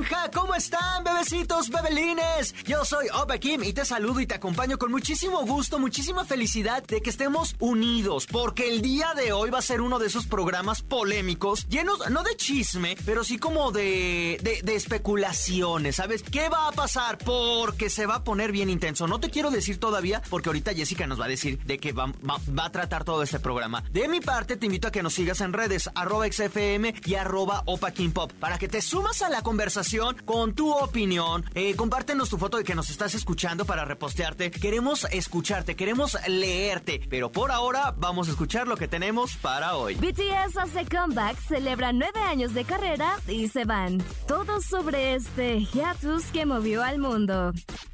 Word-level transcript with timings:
naranja, 0.00 0.30
¿cómo 0.32 0.54
están 0.54 1.04
bebecitos, 1.04 1.70
bebelines? 1.70 2.54
Yo 2.64 2.84
soy 2.84 3.06
Opa 3.14 3.38
Kim 3.38 3.62
y 3.64 3.72
te 3.72 3.84
saludo 3.84 4.20
y 4.20 4.26
te 4.26 4.34
acompaño 4.34 4.78
con 4.78 4.90
muchísimo 4.90 5.42
gusto, 5.44 5.78
muchísima 5.78 6.24
felicidad 6.24 6.82
de 6.84 7.00
que 7.00 7.10
estemos 7.10 7.56
unidos, 7.60 8.26
porque 8.30 8.68
el 8.68 8.82
día 8.82 9.14
de 9.14 9.32
hoy 9.32 9.50
va 9.50 9.58
a 9.58 9.62
ser 9.62 9.80
uno 9.80 9.98
de 9.98 10.06
esos 10.08 10.26
programas 10.26 10.82
polémicos, 10.82 11.66
llenos 11.68 11.98
no 12.10 12.22
de 12.22 12.36
chisme, 12.36 12.96
pero 13.04 13.24
sí 13.24 13.38
como 13.38 13.72
de, 13.72 14.60
de, 14.62 14.76
especulaciones, 14.76 15.96
¿sabes? 15.96 16.22
¿Qué 16.22 16.48
va 16.48 16.68
a 16.68 16.72
pasar? 16.72 17.18
Porque 17.18 17.88
se 17.90 18.06
va 18.06 18.16
a 18.16 18.24
poner 18.24 18.52
bien 18.52 18.68
intenso. 18.70 19.06
No 19.06 19.20
te 19.20 19.30
quiero 19.30 19.50
decir 19.50 19.78
todavía, 19.78 20.22
porque 20.28 20.48
ahorita 20.50 20.74
Jessica 20.74 21.06
nos 21.06 21.18
va 21.20 21.24
a 21.24 21.28
decir 21.28 21.58
de 21.64 21.78
qué 21.78 21.92
va, 21.92 22.12
va- 22.28 22.64
a 22.66 22.70
tratar 22.70 23.04
todo 23.04 23.22
este 23.22 23.40
programa. 23.40 23.82
De 23.92 24.08
mi 24.08 24.20
parte, 24.20 24.56
te 24.56 24.66
invito 24.66 24.88
a 24.88 24.90
que 24.90 25.02
nos 25.02 25.14
sigas 25.14 25.40
en 25.40 25.52
redes, 25.52 25.88
arroba 25.94 26.26
XFM 26.30 26.94
y 27.04 27.14
arroba 27.14 27.62
Opa 27.66 27.90
King 27.92 28.10
Pop, 28.10 28.32
para 28.38 28.58
que 28.58 28.68
te 28.68 28.82
sumas 28.82 29.22
a 29.22 29.28
la 29.30 29.42
conversación 29.42 29.85
con 30.24 30.52
tu 30.52 30.72
opinión. 30.72 31.44
Eh, 31.54 31.76
compártenos 31.76 32.28
tu 32.28 32.38
foto 32.38 32.56
de 32.56 32.64
que 32.64 32.74
nos 32.74 32.90
estás 32.90 33.14
escuchando 33.14 33.64
para 33.64 33.84
repostearte. 33.84 34.50
Queremos 34.50 35.06
escucharte, 35.12 35.76
queremos 35.76 36.16
leerte, 36.26 37.00
pero 37.08 37.30
por 37.30 37.52
ahora 37.52 37.94
vamos 37.96 38.26
a 38.26 38.32
escuchar 38.32 38.66
lo 38.66 38.76
que 38.76 38.88
tenemos 38.88 39.36
para 39.36 39.76
hoy. 39.76 39.94
BTS 39.94 40.56
hace 40.58 40.86
comeback, 40.86 41.38
celebra 41.46 41.92
nueve 41.92 42.18
años 42.18 42.52
de 42.52 42.64
carrera 42.64 43.20
y 43.28 43.46
se 43.46 43.64
van. 43.64 44.02
Todo 44.26 44.60
sobre 44.60 45.14
este 45.14 45.60
hiatus 45.60 46.24
que 46.32 46.46
movió 46.46 46.82
al 46.82 46.98
mundo. 46.98 47.52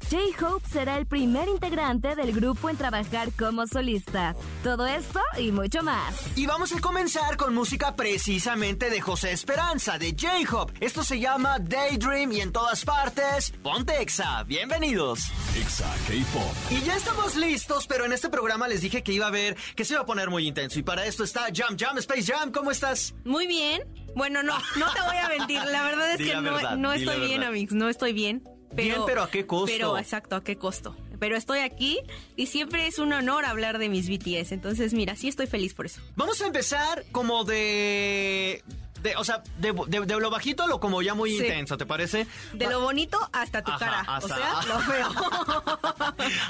J-Hope 0.09 0.67
será 0.67 0.97
el 0.97 1.05
primer 1.05 1.47
integrante 1.47 2.15
del 2.15 2.33
grupo 2.33 2.69
en 2.69 2.77
trabajar 2.77 3.31
como 3.37 3.67
solista. 3.67 4.35
Todo 4.63 4.87
esto 4.87 5.19
y 5.37 5.51
mucho 5.51 5.83
más. 5.83 6.15
Y 6.35 6.47
vamos 6.47 6.73
a 6.73 6.81
comenzar 6.81 7.37
con 7.37 7.53
música 7.53 7.95
precisamente 7.95 8.89
de 8.89 8.99
José 8.99 9.31
Esperanza, 9.31 9.99
de 9.99 10.15
J-Hop. 10.19 10.71
Esto 10.79 11.03
se 11.03 11.19
llama 11.19 11.59
Daydream 11.83 12.31
y 12.31 12.39
en 12.39 12.53
todas 12.53 12.85
partes, 12.85 13.51
ponte 13.61 14.01
Exa. 14.01 14.43
Bienvenidos. 14.43 15.19
Exa 15.59 15.93
K-Pop. 16.07 16.53
Y 16.71 16.81
ya 16.85 16.95
estamos 16.95 17.35
listos, 17.35 17.87
pero 17.87 18.05
en 18.05 18.13
este 18.13 18.29
programa 18.29 18.69
les 18.69 18.79
dije 18.79 19.03
que 19.03 19.11
iba 19.11 19.27
a 19.27 19.31
ver, 19.31 19.57
que 19.75 19.83
se 19.83 19.95
iba 19.95 20.03
a 20.03 20.05
poner 20.05 20.29
muy 20.29 20.47
intenso. 20.47 20.79
Y 20.79 20.83
para 20.83 21.05
esto 21.05 21.25
está 21.25 21.47
Jam 21.53 21.75
Jam, 21.77 21.97
Space 21.97 22.31
Jam, 22.31 22.53
¿cómo 22.53 22.71
estás? 22.71 23.13
Muy 23.25 23.47
bien. 23.47 23.83
Bueno, 24.15 24.43
no, 24.43 24.57
no 24.77 24.93
te 24.93 25.01
voy 25.01 25.17
a 25.17 25.27
mentir. 25.27 25.61
La 25.65 25.83
verdad 25.83 26.11
es 26.11 26.17
que 26.25 26.33
no, 26.35 26.77
no 26.77 26.93
estoy 26.93 27.19
bien, 27.19 27.43
amigos. 27.43 27.75
No 27.75 27.89
estoy 27.89 28.13
bien. 28.13 28.43
Pero, 28.73 28.87
Bien, 28.87 29.01
pero 29.05 29.23
¿a 29.23 29.29
qué 29.29 29.45
costo? 29.45 29.67
Pero 29.67 29.97
exacto, 29.97 30.37
¿a 30.37 30.43
qué 30.43 30.57
costo? 30.57 30.95
Pero 31.19 31.35
estoy 31.35 31.59
aquí 31.59 31.99
y 32.37 32.47
siempre 32.47 32.87
es 32.87 32.97
un 32.97 33.11
honor 33.11 33.43
hablar 33.43 33.77
de 33.77 33.89
mis 33.89 34.09
BTS. 34.09 34.53
Entonces, 34.53 34.93
mira, 34.93 35.17
sí 35.17 35.27
estoy 35.27 35.47
feliz 35.47 35.73
por 35.73 35.85
eso. 35.85 36.01
Vamos 36.15 36.41
a 36.41 36.47
empezar 36.47 37.03
como 37.11 37.43
de... 37.43 38.63
de 39.03 39.15
o 39.17 39.23
sea, 39.23 39.43
de, 39.59 39.73
de- 39.87 40.05
de 40.05 40.19
lo 40.19 40.29
bajito 40.31 40.63
a 40.63 40.67
lo 40.67 40.79
como 40.79 41.01
ya 41.01 41.13
muy 41.13 41.29
Sí. 41.31 41.37
intenso, 41.43 41.77
¿te 41.77 41.85
parece? 41.85 42.25
De 42.53 42.67
lo 42.67 42.79
bonito 42.79 43.19
hasta 43.33 43.61
tu 43.63 43.71
Ajá, 43.71 43.79
cara. 43.79 43.99
hasta- 44.07 44.35
O 44.35 44.37
sea, 44.37 44.73
lo 44.73 44.79
feo. 44.91 45.09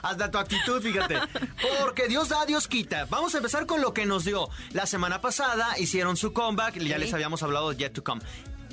Hasta 0.01 0.31
tu 0.31 0.37
actitud, 0.37 0.81
fíjate. 0.81 1.17
Porque 1.81 2.07
Dios 2.07 2.29
da, 2.29 2.45
Dios 2.45 2.67
quita. 2.67 3.05
Vamos 3.09 3.33
a 3.33 3.37
empezar 3.37 3.65
con 3.65 3.81
lo 3.81 3.93
que 3.93 4.05
nos 4.05 4.23
dio. 4.25 4.47
La 4.71 4.85
semana 4.85 5.19
pasada 5.21 5.77
hicieron 5.79 6.15
su 6.17 6.31
comeback, 6.33 6.75
ya 6.79 6.95
Sí. 6.95 7.01
les 7.01 7.13
habíamos 7.13 7.43
hablado 7.43 7.71
de 7.71 7.77
Yet 7.77 7.93
to 7.93 8.03
Come. 8.03 8.21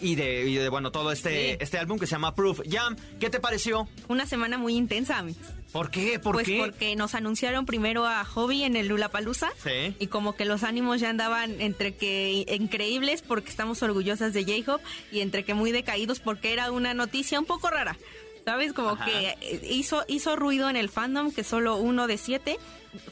Y 0.02 0.14
de, 0.14 0.48
y 0.48 0.54
de, 0.54 0.68
bueno, 0.68 0.90
todo 0.92 1.12
este, 1.12 1.52
Sí. 1.52 1.56
este 1.60 1.78
álbum 1.78 1.98
que 1.98 2.06
se 2.06 2.12
llama 2.12 2.34
Proof. 2.34 2.60
Jam, 2.70 2.96
¿qué 3.18 3.28
te 3.30 3.38
pareció? 3.40 3.88
Una 4.08 4.26
semana 4.26 4.56
muy 4.58 4.74
intensa, 4.74 5.18
amigos. 5.18 5.42
¿Por 5.72 5.90
qué? 5.90 6.18
¿Por 6.18 6.34
pues 6.34 6.46
qué? 6.46 6.58
porque 6.58 6.96
nos 6.96 7.14
anunciaron 7.14 7.66
primero 7.66 8.06
a 8.06 8.24
Hobby 8.24 8.64
en 8.64 8.76
el 8.76 8.88
Lulapalooza. 8.88 9.50
Sí. 9.62 9.94
Y 9.98 10.06
como 10.08 10.34
que 10.34 10.44
los 10.44 10.62
ánimos 10.64 11.00
ya 11.00 11.10
andaban 11.10 11.60
entre 11.60 11.94
que 11.94 12.44
increíbles 12.48 13.22
porque 13.22 13.50
estamos 13.50 13.82
orgullosas 13.82 14.32
de 14.32 14.42
J-Hope 14.44 14.82
y 15.12 15.20
entre 15.20 15.44
que 15.44 15.54
muy 15.54 15.70
decaídos 15.70 16.18
porque 16.18 16.52
era 16.52 16.72
una 16.72 16.94
noticia 16.94 17.38
un 17.38 17.46
poco 17.46 17.68
rara. 17.70 17.96
¿Sabes? 18.44 18.72
Como 18.72 18.90
Ajá. 18.90 19.04
que 19.04 19.36
eh, 19.42 19.60
hizo, 19.70 20.02
hizo 20.08 20.34
ruido 20.34 20.70
en 20.70 20.76
el 20.76 20.88
fandom 20.88 21.30
que 21.30 21.44
solo 21.44 21.76
uno 21.76 22.06
de 22.06 22.16
siete 22.16 22.56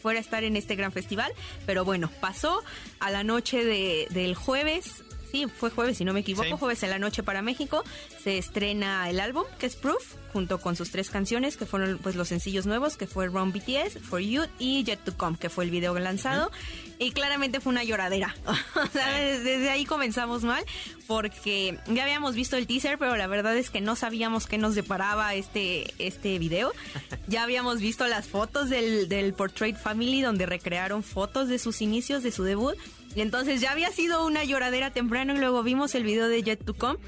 fuera 0.02 0.18
a 0.18 0.22
estar 0.22 0.42
en 0.42 0.56
este 0.56 0.74
gran 0.74 0.90
festival. 0.90 1.30
Pero 1.66 1.84
bueno, 1.84 2.10
pasó 2.20 2.62
a 2.98 3.10
la 3.10 3.22
noche 3.24 3.62
de- 3.62 4.08
del 4.10 4.34
jueves. 4.34 5.04
Sí, 5.30 5.46
fue 5.46 5.70
jueves, 5.70 5.98
si 5.98 6.04
no 6.04 6.12
me 6.12 6.20
equivoco, 6.20 6.48
Sí. 6.48 6.54
jueves 6.58 6.82
en 6.82 6.90
la 6.90 6.98
noche 6.98 7.22
para 7.22 7.42
México. 7.42 7.84
Se 8.22 8.38
estrena 8.38 9.08
el 9.10 9.20
álbum, 9.20 9.44
que 9.58 9.66
es 9.66 9.76
Proof, 9.76 10.14
junto 10.32 10.58
con 10.60 10.74
sus 10.76 10.90
tres 10.90 11.10
canciones, 11.10 11.56
que 11.56 11.66
fueron 11.66 11.98
pues 11.98 12.16
los 12.16 12.28
sencillos 12.28 12.66
nuevos, 12.66 12.96
que 12.96 13.06
fue 13.06 13.26
Run 13.26 13.52
BTS, 13.52 13.98
For 14.00 14.20
You 14.20 14.44
y 14.58 14.84
Yet 14.84 15.00
to 15.04 15.16
Come, 15.16 15.36
que 15.38 15.48
fue 15.50 15.64
el 15.64 15.70
video 15.70 15.98
lanzado. 15.98 16.50
Y 16.98 17.12
claramente 17.12 17.60
fue 17.60 17.70
una 17.70 17.84
lloradera. 17.84 18.34
Desde 18.94 19.70
ahí 19.70 19.84
comenzamos 19.84 20.42
mal, 20.44 20.64
porque 21.06 21.78
ya 21.86 22.02
habíamos 22.04 22.34
visto 22.34 22.56
el 22.56 22.66
teaser, 22.66 22.98
pero 22.98 23.16
la 23.16 23.26
verdad 23.26 23.56
es 23.56 23.70
que 23.70 23.80
no 23.80 23.96
sabíamos 23.96 24.46
qué 24.46 24.58
nos 24.58 24.74
deparaba 24.74 25.34
este, 25.34 25.92
este 25.98 26.38
video. 26.38 26.72
Ya 27.28 27.42
habíamos 27.42 27.80
visto 27.80 28.06
las 28.06 28.26
fotos 28.26 28.70
del, 28.70 29.06
del 29.10 29.34
Portrait 29.34 29.76
Family, 29.76 30.22
donde 30.22 30.46
recrearon 30.46 31.02
fotos 31.02 31.48
de 31.48 31.58
sus 31.58 31.82
inicios, 31.82 32.22
de 32.22 32.32
su 32.32 32.42
debut. 32.42 32.74
Y 33.18 33.20
entonces 33.20 33.60
ya 33.60 33.72
había 33.72 33.90
sido 33.90 34.24
una 34.24 34.44
lloradera 34.44 34.92
temprano 34.92 35.34
y 35.34 35.38
luego 35.38 35.64
vimos 35.64 35.96
el 35.96 36.04
video 36.04 36.28
de 36.28 36.40
Yet 36.40 36.64
to 36.64 36.74
Come. 36.74 37.00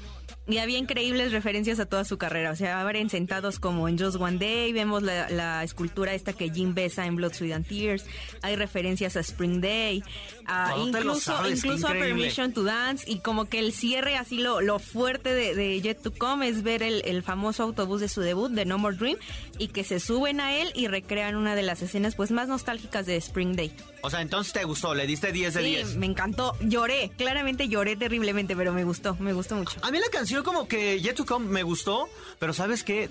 Y 0.45 0.57
había 0.57 0.77
increíbles 0.77 1.31
referencias 1.31 1.79
a 1.79 1.85
toda 1.85 2.03
su 2.03 2.17
carrera. 2.17 2.51
O 2.51 2.55
sea, 2.57 2.81
abren 2.81 3.09
sentados 3.09 3.59
como 3.59 3.87
en 3.87 3.97
Just 3.97 4.17
One 4.19 4.37
Day. 4.37 4.73
Vemos 4.73 5.03
la, 5.03 5.29
la 5.29 5.63
escultura 5.63 6.13
esta 6.13 6.33
que 6.33 6.49
Jim 6.49 6.73
besa 6.73 7.05
en 7.05 7.15
Blood, 7.15 7.31
Sweat 7.31 7.55
and 7.55 7.65
Tears. 7.65 8.05
Hay 8.41 8.57
referencias 8.57 9.15
a 9.15 9.21
Spring 9.21 9.61
Day. 9.61 10.03
a 10.47 10.75
incluso 10.77 11.31
sabes, 11.31 11.63
incluso 11.63 11.87
a. 11.87 11.91
Permission 11.91 12.51
to 12.51 12.63
Dance. 12.63 13.09
Y 13.09 13.19
como 13.19 13.45
que 13.45 13.59
el 13.59 13.71
cierre, 13.71 14.17
así 14.17 14.37
lo, 14.37 14.59
lo 14.59 14.79
fuerte 14.79 15.33
de, 15.33 15.55
de 15.55 15.79
Yet 15.79 16.01
to 16.01 16.11
Come 16.11 16.45
es 16.49 16.61
ver 16.61 16.83
el, 16.83 17.03
el 17.05 17.23
famoso 17.23 17.63
autobús 17.63 18.01
de 18.01 18.09
su 18.09 18.19
debut, 18.19 18.51
de 18.51 18.65
No 18.65 18.77
More 18.77 18.97
Dream. 18.97 19.15
Y 19.59 19.69
que 19.69 19.85
se 19.85 20.01
suben 20.01 20.41
a 20.41 20.57
él 20.57 20.73
y 20.75 20.87
recrean 20.87 21.37
una 21.37 21.55
de 21.55 21.61
las 21.61 21.81
escenas 21.81 22.15
pues 22.15 22.31
más 22.31 22.49
nostálgicas 22.49 23.05
de 23.05 23.15
Spring 23.15 23.55
Day. 23.55 23.71
O 24.03 24.09
sea, 24.09 24.21
entonces 24.21 24.51
te 24.53 24.63
gustó, 24.63 24.93
le 24.95 25.05
diste 25.07 25.31
10 25.31 25.53
de 25.53 25.59
Sí, 25.61 25.65
10. 25.69 25.95
me 25.97 26.05
encantó. 26.07 26.55
Lloré, 26.61 27.11
claramente 27.17 27.67
lloré 27.67 27.95
terriblemente, 27.95 28.55
pero 28.55 28.73
me 28.73 28.83
gustó, 28.83 29.15
me 29.19 29.33
gustó 29.33 29.55
mucho. 29.55 29.79
A 29.83 29.91
mí 29.91 29.99
la 29.99 30.09
canción 30.11 30.43
como 30.43 30.67
que 30.67 30.99
Yet 31.01 31.15
to 31.15 31.25
Come 31.25 31.47
me 31.47 31.63
gustó, 31.63 32.09
pero 32.39 32.53
¿sabes 32.53 32.83
qué? 32.83 33.09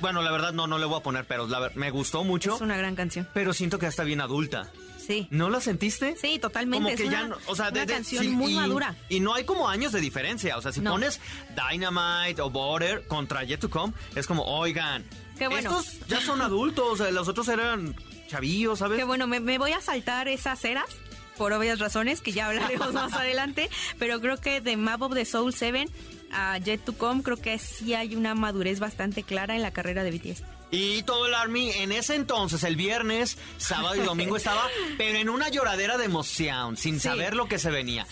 Bueno, 0.00 0.22
la 0.22 0.32
verdad 0.32 0.52
no, 0.52 0.66
no 0.66 0.78
le 0.78 0.86
voy 0.86 0.98
a 0.98 1.02
poner 1.04 1.24
pero 1.26 1.46
la 1.46 1.70
me 1.76 1.90
gustó 1.90 2.24
mucho, 2.24 2.56
Es 2.56 2.60
una 2.60 2.76
gran 2.76 2.96
canción. 2.96 3.28
pero 3.32 3.52
siento 3.54 3.78
que 3.78 3.84
ya 3.86 3.90
está 3.90 4.02
bien 4.04 4.20
adulta. 4.20 4.70
Sí. 5.06 5.28
¿No 5.30 5.50
la 5.50 5.60
sentiste? 5.60 6.16
Sí, 6.16 6.38
totalmente. 6.38 6.78
Como 6.78 6.88
es 6.88 6.96
que 6.96 7.06
una, 7.06 7.20
ya, 7.20 7.28
no- 7.28 7.36
o 7.46 7.54
sea, 7.54 7.66
una 7.68 7.80
de- 7.80 7.86
de- 7.86 7.92
canción 7.92 8.24
sí, 8.24 8.30
muy 8.30 8.52
y- 8.52 8.56
madura. 8.56 8.96
Y 9.10 9.20
no 9.20 9.34
hay 9.34 9.44
como 9.44 9.68
años 9.68 9.92
de 9.92 10.00
diferencia. 10.00 10.56
O 10.56 10.62
sea, 10.62 10.72
si 10.72 10.80
No. 10.80 10.92
pones 10.92 11.20
Dynamite 11.70 12.40
o 12.40 12.50
Border 12.50 13.06
contra 13.06 13.44
Yet 13.44 13.60
to 13.60 13.70
Come, 13.70 13.92
es 14.14 14.26
como, 14.26 14.42
oigan, 14.44 15.04
Qué 15.38 15.46
bueno. 15.48 15.70
estos 15.78 16.06
ya 16.08 16.20
son 16.22 16.40
adultos, 16.40 17.00
los 17.12 17.28
otros 17.28 17.48
eran 17.48 17.94
chavillos, 18.34 18.80
¿sabes? 18.80 18.98
Que 18.98 19.04
bueno, 19.04 19.28
me, 19.28 19.38
me 19.38 19.58
voy 19.58 19.70
a 19.72 19.80
saltar 19.80 20.26
esas 20.26 20.64
eras 20.64 20.86
por 21.38 21.52
obvias 21.52 21.78
razones 21.78 22.20
que 22.20 22.32
ya 22.32 22.48
hablaremos 22.48 22.92
más 22.92 23.12
adelante, 23.14 23.70
pero 23.98 24.20
creo 24.20 24.38
que 24.38 24.60
de 24.60 24.76
Map 24.76 25.02
of 25.02 25.14
the 25.14 25.24
Soul 25.24 25.54
7 25.54 25.86
a 26.32 26.58
Jet 26.58 26.84
to 26.84 26.94
Come 26.94 27.22
creo 27.22 27.36
que 27.36 27.56
sí 27.60 27.94
hay 27.94 28.16
una 28.16 28.34
madurez 28.34 28.80
bastante 28.80 29.22
clara 29.22 29.54
en 29.54 29.62
la 29.62 29.70
carrera 29.70 30.02
de 30.02 30.10
BTS. 30.10 30.42
Y 30.76 31.02
todo 31.04 31.26
el 31.26 31.34
Army 31.34 31.70
en 31.70 31.92
ese 31.92 32.16
entonces, 32.16 32.64
el 32.64 32.74
viernes, 32.74 33.38
sábado 33.58 33.94
y 33.94 34.00
domingo 34.00 34.36
estaba, 34.36 34.66
pero 34.98 35.18
en 35.18 35.28
una 35.28 35.48
lloradera 35.48 35.96
de 35.98 36.06
emoción, 36.06 36.76
sin 36.76 36.94
Sí. 37.00 37.08
saber 37.08 37.36
lo 37.36 37.46
que 37.46 37.58
se 37.60 37.70
venía. 37.70 38.06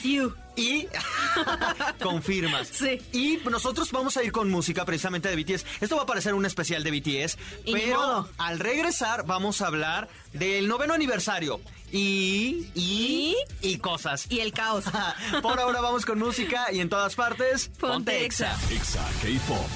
Y 0.54 0.86
confirmas. 2.02 2.68
Sí. 2.68 3.00
Y 3.12 3.38
nosotros 3.50 3.90
vamos 3.90 4.16
a 4.16 4.22
ir 4.22 4.32
con 4.32 4.50
música 4.50 4.84
precisamente 4.84 5.28
de 5.28 5.36
BTS. 5.36 5.64
Esto 5.80 5.96
va 5.96 6.02
a 6.02 6.06
parecer 6.06 6.34
un 6.34 6.46
especial 6.46 6.84
de 6.84 6.90
BTS, 6.90 7.36
Y 7.64 7.72
pero 7.72 7.96
modo. 7.96 8.28
al 8.38 8.58
regresar 8.58 9.24
vamos 9.26 9.60
a 9.60 9.66
hablar 9.66 10.08
del 10.32 10.68
noveno 10.68 10.94
aniversario 10.94 11.60
y 11.90 12.68
y 12.74 13.36
y 13.60 13.78
cosas. 13.78 14.26
Y 14.30 14.40
el 14.40 14.52
caos. 14.52 14.84
Por 15.42 15.58
ahora 15.58 15.80
vamos 15.80 16.04
con 16.06 16.18
música 16.18 16.70
y 16.72 16.80
en 16.80 16.88
todas 16.88 17.14
partes 17.14 17.70
Ponte 17.80 18.24
Exa. 18.24 18.56
Exa 18.70 19.02
K-Pop. 19.22 19.66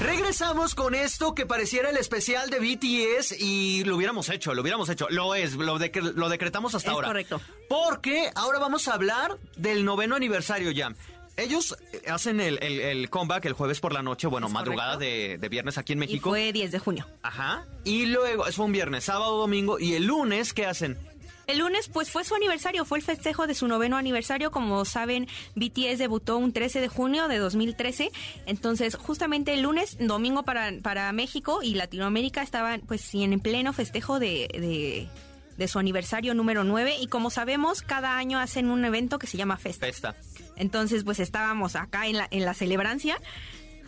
Regresamos 0.00 0.74
con 0.74 0.94
esto 0.94 1.34
que 1.34 1.44
pareciera 1.44 1.90
el 1.90 1.96
especial 1.98 2.48
de 2.48 2.58
BTS 2.58 3.32
y 3.38 3.84
lo 3.84 3.96
hubiéramos 3.96 4.30
hecho, 4.30 4.54
lo 4.54 4.62
hubiéramos 4.62 4.88
hecho. 4.88 5.06
Lo 5.10 5.34
es, 5.34 5.54
lo, 5.56 5.78
decre- 5.78 6.14
lo 6.14 6.28
decretamos 6.30 6.74
hasta 6.74 6.88
Es 6.90 6.94
ahora. 6.94 7.08
correcto. 7.08 7.40
Porque 7.68 8.30
ahora 8.34 8.58
vamos 8.58 8.88
a 8.88 8.94
hablar 8.94 9.36
del 9.56 9.84
noveno 9.84 10.16
aniversario 10.16 10.70
ya. 10.70 10.94
Ellos 11.36 11.76
eh, 11.92 12.02
hacen 12.10 12.40
el, 12.40 12.58
el- 12.62 12.80
el 12.80 13.10
comeback 13.10 13.44
el 13.44 13.52
jueves 13.52 13.80
por 13.80 13.92
la 13.92 14.02
noche, 14.02 14.26
bueno, 14.26 14.46
Es 14.46 14.52
madrugada 14.54 14.96
de, 14.96 15.36
de 15.38 15.48
viernes 15.50 15.76
aquí 15.76 15.92
en 15.92 15.98
Y 15.98 16.00
México. 16.00 16.30
fue 16.30 16.50
10 16.52 16.72
de 16.72 16.78
junio. 16.78 17.06
Ajá. 17.22 17.66
Y 17.84 18.06
luego, 18.06 18.46
eso 18.46 18.56
fue 18.56 18.64
un 18.66 18.72
viernes, 18.72 19.04
sábado, 19.04 19.36
domingo. 19.38 19.78
Y 19.78 19.94
el 19.94 20.06
lunes, 20.06 20.54
¿qué 20.54 20.64
hacen? 20.66 20.98
El 21.50 21.58
lunes, 21.58 21.88
pues 21.88 22.12
fue 22.12 22.22
su 22.22 22.36
aniversario, 22.36 22.84
fue 22.84 22.98
el 22.98 23.04
festejo 23.04 23.48
de 23.48 23.54
su 23.54 23.66
noveno 23.66 23.96
aniversario. 23.96 24.52
Como 24.52 24.84
saben, 24.84 25.26
BTS 25.56 25.98
debutó 25.98 26.36
un 26.36 26.52
13 26.52 26.80
de 26.80 26.86
junio 26.86 27.26
de 27.26 27.38
2013. 27.38 28.12
Entonces, 28.46 28.94
justamente 28.94 29.52
el 29.54 29.62
lunes, 29.62 29.96
domingo 29.98 30.44
para, 30.44 30.70
para 30.80 31.10
México 31.12 31.60
y 31.60 31.74
Latinoamérica 31.74 32.42
estaban, 32.42 32.82
pues, 32.82 33.12
en 33.14 33.40
pleno 33.40 33.72
festejo 33.72 34.20
de, 34.20 34.48
de 34.52 35.08
de 35.60 35.68
su 35.68 35.78
aniversario 35.78 36.32
número 36.32 36.64
9 36.64 36.96
y 37.00 37.06
como 37.06 37.28
sabemos 37.28 37.82
cada 37.82 38.16
año 38.16 38.38
hacen 38.38 38.70
un 38.70 38.82
evento 38.82 39.18
que 39.18 39.26
se 39.26 39.36
llama 39.36 39.58
Festa. 39.58 39.86
Festa. 39.86 40.16
Entonces 40.56 41.04
pues 41.04 41.20
estábamos 41.20 41.76
acá 41.76 42.06
en 42.06 42.16
la, 42.16 42.26
en 42.30 42.46
la 42.46 42.54
celebrancia 42.54 43.20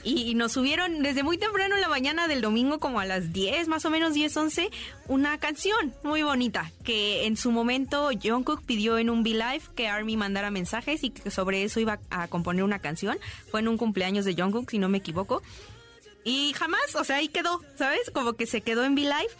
y 0.04 0.34
nos 0.34 0.52
subieron 0.52 1.02
desde 1.02 1.22
muy 1.22 1.38
temprano 1.38 1.74
en 1.74 1.80
la 1.80 1.88
mañana 1.88 2.28
del 2.28 2.40
domingo, 2.40 2.80
como 2.80 3.00
a 3.00 3.06
las 3.06 3.32
10, 3.32 3.68
más 3.68 3.84
o 3.84 3.90
menos 3.90 4.14
10, 4.14 4.36
11, 4.36 4.70
una 5.08 5.38
canción 5.38 5.94
muy 6.02 6.22
bonita 6.22 6.72
que 6.84 7.26
en 7.26 7.36
su 7.36 7.52
momento 7.52 8.10
Jungkook 8.20 8.62
pidió 8.62 8.98
en 8.98 9.10
un 9.10 9.20
V-Live 9.20 9.62
que 9.76 9.88
Army 9.88 10.16
mandara 10.16 10.50
mensajes 10.50 11.04
y 11.04 11.10
que 11.10 11.30
sobre 11.30 11.62
eso 11.62 11.80
iba 11.80 12.00
a 12.10 12.28
componer 12.28 12.64
una 12.64 12.80
canción. 12.80 13.18
Fue 13.50 13.60
en 13.60 13.68
un 13.68 13.76
cumpleaños 13.76 14.24
de 14.24 14.34
Jungkook, 14.34 14.70
si 14.70 14.78
no 14.78 14.88
me 14.88 14.98
equivoco. 14.98 15.42
Y 16.24 16.52
jamás, 16.54 16.94
o 16.94 17.04
sea, 17.04 17.16
ahí 17.16 17.28
quedó, 17.28 17.60
¿sabes? 17.76 18.10
Como 18.12 18.34
que 18.34 18.46
se 18.46 18.60
quedó 18.60 18.84
en 18.84 18.94
V-Live. 18.94 19.30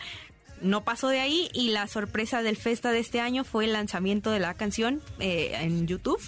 No 0.61 0.85
pasó 0.85 1.09
de 1.09 1.19
ahí 1.19 1.49
y 1.53 1.71
la 1.71 1.89
sorpresa 1.89 2.43
del 2.43 2.57
Festa 2.57 2.93
de 2.93 3.01
este 3.01 3.21
año 3.21 3.43
fue 3.43 3.65
el 3.65 3.73
lanzamiento 3.73 4.31
de 4.31 4.39
la 4.39 4.55
canción 4.55 5.03
eh, 5.19 5.57
en 5.61 5.89
YouTube 5.89 6.21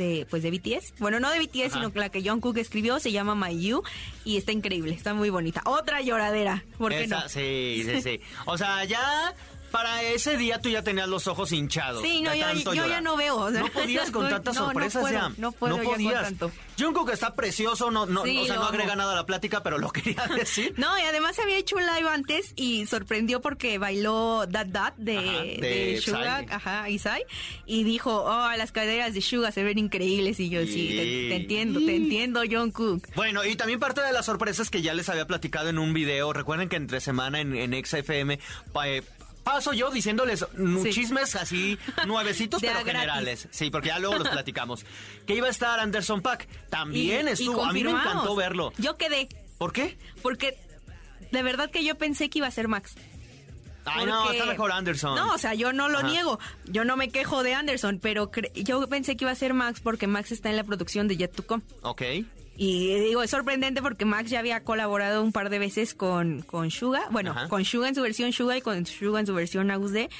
de, 0.00 0.26
pues 0.28 0.42
de 0.42 0.50
BTS. 0.50 0.94
Bueno, 0.98 1.20
no 1.20 1.30
de 1.30 1.38
BTS, 1.38 1.74
sino 1.74 1.92
que 1.92 1.98
la 1.98 2.08
que 2.08 2.22
Jungkook 2.22 2.56
escribió 2.56 2.98
se 2.98 3.12
llama 3.12 3.34
My 3.34 3.56
You 3.60 3.82
y 4.24 4.36
está 4.38 4.50
increíble, 4.50 4.94
está 4.94 5.14
muy 5.14 5.30
bonita. 5.30 5.62
Otra 5.66 6.00
lloradera, 6.00 6.64
¿por 6.78 6.90
qué 6.90 7.06
no? 7.06 7.28
Sí, 7.28 7.82
sí, 7.84 8.02
sí. 8.02 8.20
O 8.46 8.56
sea, 8.58 8.84
ya 8.84 9.34
para 9.70 10.02
ese 10.02 10.36
día 10.36 10.60
tú 10.60 10.68
ya 10.68 10.82
tenías 10.82 11.08
los 11.08 11.26
ojos 11.26 11.52
hinchados. 11.52 12.02
Sí, 12.02 12.22
no, 12.22 12.34
yo, 12.34 12.86
ya 12.86 13.00
no 13.00 13.16
veo. 13.16 13.50
no 13.50 13.66
podías 13.68 14.10
con 14.10 14.28
tantas 14.30 14.56
sorpresas 14.56 15.02
no 15.02 15.08
puedo, 15.08 15.20
ya. 15.20 15.32
No 15.36 15.52
puedo 15.52 15.76
no 15.76 15.82
podías. 15.82 16.12
Ya 16.12 16.22
con 16.22 16.36
tanto. 16.36 16.52
Jungkook 16.78 17.10
está 17.10 17.34
precioso, 17.34 17.90
no, 17.90 18.06
no, 18.06 18.22
o 18.22 18.46
sea, 18.46 18.56
no 18.56 18.64
agrega 18.64 18.96
nada 18.96 19.12
a 19.12 19.16
la 19.16 19.26
plática, 19.26 19.62
pero 19.62 19.78
lo 19.78 19.90
quería 19.92 20.26
decir. 20.26 20.74
no, 20.76 20.98
y 20.98 21.02
además 21.02 21.38
había 21.38 21.58
hecho 21.58 21.76
un 21.76 21.82
live 21.82 22.08
antes 22.08 22.52
y 22.56 22.86
sorprendió 22.86 23.40
porque 23.40 23.78
bailó 23.78 24.46
That 24.50 24.68
That 24.72 24.94
de, 24.96 25.58
de, 25.60 26.00
Suga, 26.02 26.44
ajá, 26.48 26.88
Isai, 26.88 27.24
y 27.66 27.84
dijo, 27.84 28.24
oh, 28.24 28.50
las 28.56 28.72
caderas 28.72 29.14
de 29.14 29.20
Suga 29.20 29.52
se 29.52 29.62
ven 29.62 29.78
increíbles, 29.78 30.40
y 30.40 30.48
yo, 30.48 30.62
sí, 30.62 30.88
te, 30.88 31.36
entiendo, 31.36 31.80
te 31.80 31.96
entiendo, 31.96 32.40
Jungkook. 32.50 33.14
Bueno, 33.14 33.44
y 33.44 33.56
también 33.56 33.78
parte 33.78 34.00
de 34.00 34.12
las 34.12 34.26
sorpresas 34.26 34.70
que 34.70 34.82
ya 34.82 34.94
les 34.94 35.08
había 35.08 35.26
platicado 35.26 35.68
en 35.68 35.78
un 35.78 35.92
video, 35.92 36.32
recuerden 36.32 36.68
que 36.68 36.76
entre 36.76 37.00
semana 37.00 37.40
en, 37.40 37.54
en 37.54 37.84
XFM, 37.84 38.38
eh, 38.84 39.02
paso 39.44 39.72
yo 39.72 39.90
diciéndoles 39.90 40.44
chismes 40.90 41.36
así 41.36 41.78
nuevecitos 42.06 42.60
pero 42.60 42.84
generales. 42.84 43.48
Sí, 43.50 43.70
porque 43.70 43.88
ya 43.88 43.98
luego 43.98 44.18
los 44.18 44.28
platicamos. 44.28 44.84
Que 45.26 45.34
iba 45.34 45.46
a 45.46 45.50
estar 45.50 45.80
Anderson 45.80 46.22
Pack. 46.22 46.48
También 46.68 47.28
estuvo. 47.28 47.64
a 47.64 47.72
mí 47.72 47.84
me 47.84 47.90
encantó 47.90 48.34
verlo. 48.36 48.72
Yo 48.78 48.96
quedé. 48.96 49.28
¿Por 49.58 49.72
qué? 49.72 49.98
Porque 50.22 50.56
de 51.30 51.42
verdad 51.42 51.70
que 51.70 51.84
yo 51.84 51.96
pensé 51.96 52.30
que 52.30 52.38
iba 52.38 52.46
a 52.46 52.50
ser 52.50 52.68
Max. 52.68 52.94
Ay, 53.84 54.06
no, 54.06 54.30
está 54.30 54.46
mejor 54.46 54.72
Anderson. 54.72 55.16
No, 55.16 55.34
o 55.34 55.38
sea, 55.38 55.54
yo 55.54 55.72
no 55.72 55.88
lo 55.88 56.02
niego. 56.02 56.38
Yo 56.66 56.84
no 56.84 56.96
me 56.96 57.08
quejo 57.10 57.42
de 57.42 57.54
Anderson, 57.54 57.98
pero 58.00 58.30
yo 58.54 58.86
pensé 58.88 59.16
que 59.16 59.24
iba 59.24 59.32
a 59.32 59.34
ser 59.34 59.54
Max 59.54 59.80
porque 59.80 60.06
Max 60.06 60.32
está 60.32 60.50
en 60.50 60.56
la 60.56 60.64
producción 60.64 61.08
de 61.08 61.16
Jet 61.16 61.34
to 61.34 61.46
Come. 61.46 61.62
Ok. 61.82 62.02
Y 62.62 62.92
digo, 63.00 63.22
es 63.22 63.30
sorprendente 63.30 63.80
porque 63.80 64.04
Max 64.04 64.28
ya 64.28 64.38
había 64.38 64.62
colaborado 64.64 65.22
un 65.22 65.32
par 65.32 65.48
de 65.48 65.58
veces 65.58 65.94
con, 65.94 66.42
con 66.42 66.70
Suga. 66.70 67.08
Bueno, 67.10 67.34
con 67.48 67.64
Suga 67.64 67.88
en 67.88 67.94
su 67.94 68.02
versión 68.02 68.34
Suga 68.34 68.54
y 68.54 68.60
con 68.60 68.84
Suga 68.84 69.18
en 69.18 69.26
su 69.26 69.32
versión 69.32 69.70
Agusde. 69.70 70.10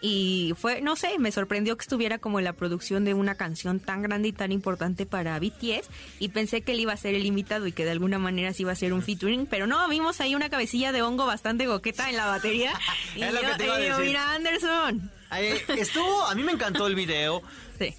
Y 0.00 0.54
fue, 0.56 0.80
no 0.80 0.94
sé, 0.94 1.18
me 1.18 1.32
sorprendió 1.32 1.76
que 1.76 1.82
estuviera 1.82 2.18
como 2.18 2.38
en 2.38 2.44
la 2.44 2.52
producción 2.52 3.04
de 3.04 3.14
una 3.14 3.34
canción 3.34 3.80
tan 3.80 4.02
grande 4.02 4.28
y 4.28 4.32
tan 4.32 4.52
importante 4.52 5.06
para 5.06 5.40
BTS. 5.40 5.90
Y 6.20 6.28
pensé 6.28 6.60
que 6.60 6.70
él 6.70 6.78
iba 6.78 6.92
a 6.92 6.96
ser 6.96 7.16
el 7.16 7.26
invitado 7.26 7.66
y 7.66 7.72
que 7.72 7.84
de 7.84 7.90
alguna 7.90 8.20
manera 8.20 8.52
sí 8.52 8.62
iba 8.62 8.70
a 8.70 8.76
ser 8.76 8.92
un 8.92 9.02
featuring. 9.02 9.46
Pero 9.46 9.66
no, 9.66 9.88
vimos 9.88 10.20
ahí 10.20 10.36
una 10.36 10.50
cabecilla 10.50 10.92
de 10.92 11.02
hongo 11.02 11.26
bastante 11.26 11.66
goqueta 11.66 12.08
en 12.08 12.16
la 12.16 12.26
batería. 12.26 12.74
y 13.16 13.22
yo, 13.22 13.98
mira, 13.98 14.34
Anderson. 14.34 15.17
Estuvo, 15.30 16.24
a 16.26 16.34
mí 16.34 16.42
me 16.42 16.52
encantó 16.52 16.86
el 16.86 16.94
video. 16.94 17.42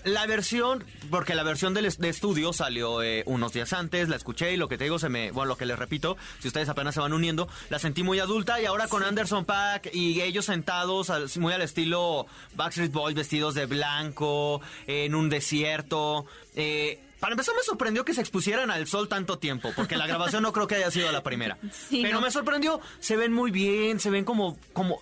La 0.03 0.25
versión, 0.25 0.83
porque 1.09 1.35
la 1.35 1.43
versión 1.43 1.73
del, 1.73 1.89
de 1.89 2.09
estudio 2.09 2.51
salió 2.51 3.01
eh, 3.01 3.23
unos 3.25 3.53
días 3.53 3.71
antes, 3.71 4.09
la 4.09 4.17
escuché 4.17 4.53
y 4.53 4.57
lo 4.57 4.67
que 4.67 4.77
te 4.77 4.83
digo 4.83 4.99
se 4.99 5.07
me, 5.07 5.31
bueno, 5.31 5.49
lo 5.49 5.57
que 5.57 5.65
les 5.65 5.79
repito, 5.79 6.17
si 6.39 6.49
ustedes 6.49 6.67
apenas 6.67 6.95
se 6.95 6.99
van 6.99 7.13
uniendo, 7.13 7.47
la 7.69 7.79
sentí 7.79 8.03
muy 8.03 8.19
adulta 8.19 8.59
y 8.61 8.65
ahora 8.65 8.87
con 8.87 9.03
Anderson 9.03 9.45
Pack 9.45 9.91
y 9.93 10.19
ellos 10.21 10.45
sentados 10.45 11.09
muy 11.37 11.53
al 11.53 11.61
estilo 11.61 12.27
Backstreet 12.55 12.91
Boys 12.91 13.15
vestidos 13.15 13.55
de 13.55 13.67
blanco, 13.67 14.61
en 14.85 15.15
un 15.15 15.29
desierto, 15.29 16.25
eh, 16.55 16.99
para 17.19 17.33
empezar 17.33 17.53
me 17.55 17.63
sorprendió 17.63 18.05
que 18.05 18.13
se 18.13 18.21
expusieran 18.21 18.71
al 18.71 18.87
sol 18.87 19.09
tanto 19.09 19.39
tiempo, 19.39 19.71
porque 19.75 19.97
la 19.97 20.07
grabación 20.07 20.43
no 20.43 20.53
creo 20.53 20.67
que 20.67 20.75
haya 20.75 20.89
sido 20.89 21.11
la 21.11 21.21
primera. 21.21 21.57
pero 21.91 22.21
me 22.21 22.31
sorprendió, 22.31 22.79
se 22.99 23.17
ven 23.17 23.33
muy 23.33 23.51
bien, 23.51 23.99
se 23.99 24.09
ven 24.09 24.23
como, 24.23 24.57
como, 24.73 24.99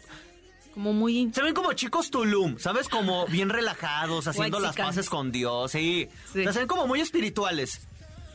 como 0.78 0.94
muy... 0.94 1.32
Se 1.34 1.42
ven 1.42 1.56
como 1.56 1.74
chicos 1.74 2.12
Tulum, 2.12 2.60
¿sabes? 2.60 2.88
Como 2.88 3.26
bien 3.26 3.50
relajados, 3.50 4.28
haciendo 4.28 4.60
las 4.60 4.76
paces 4.76 5.10
con 5.10 5.32
Dios, 5.32 5.72
sí. 5.72 6.08
Se 6.32 6.46
ven 6.46 6.68
como 6.68 6.86
muy 6.86 7.02
espirituales. 7.02 7.82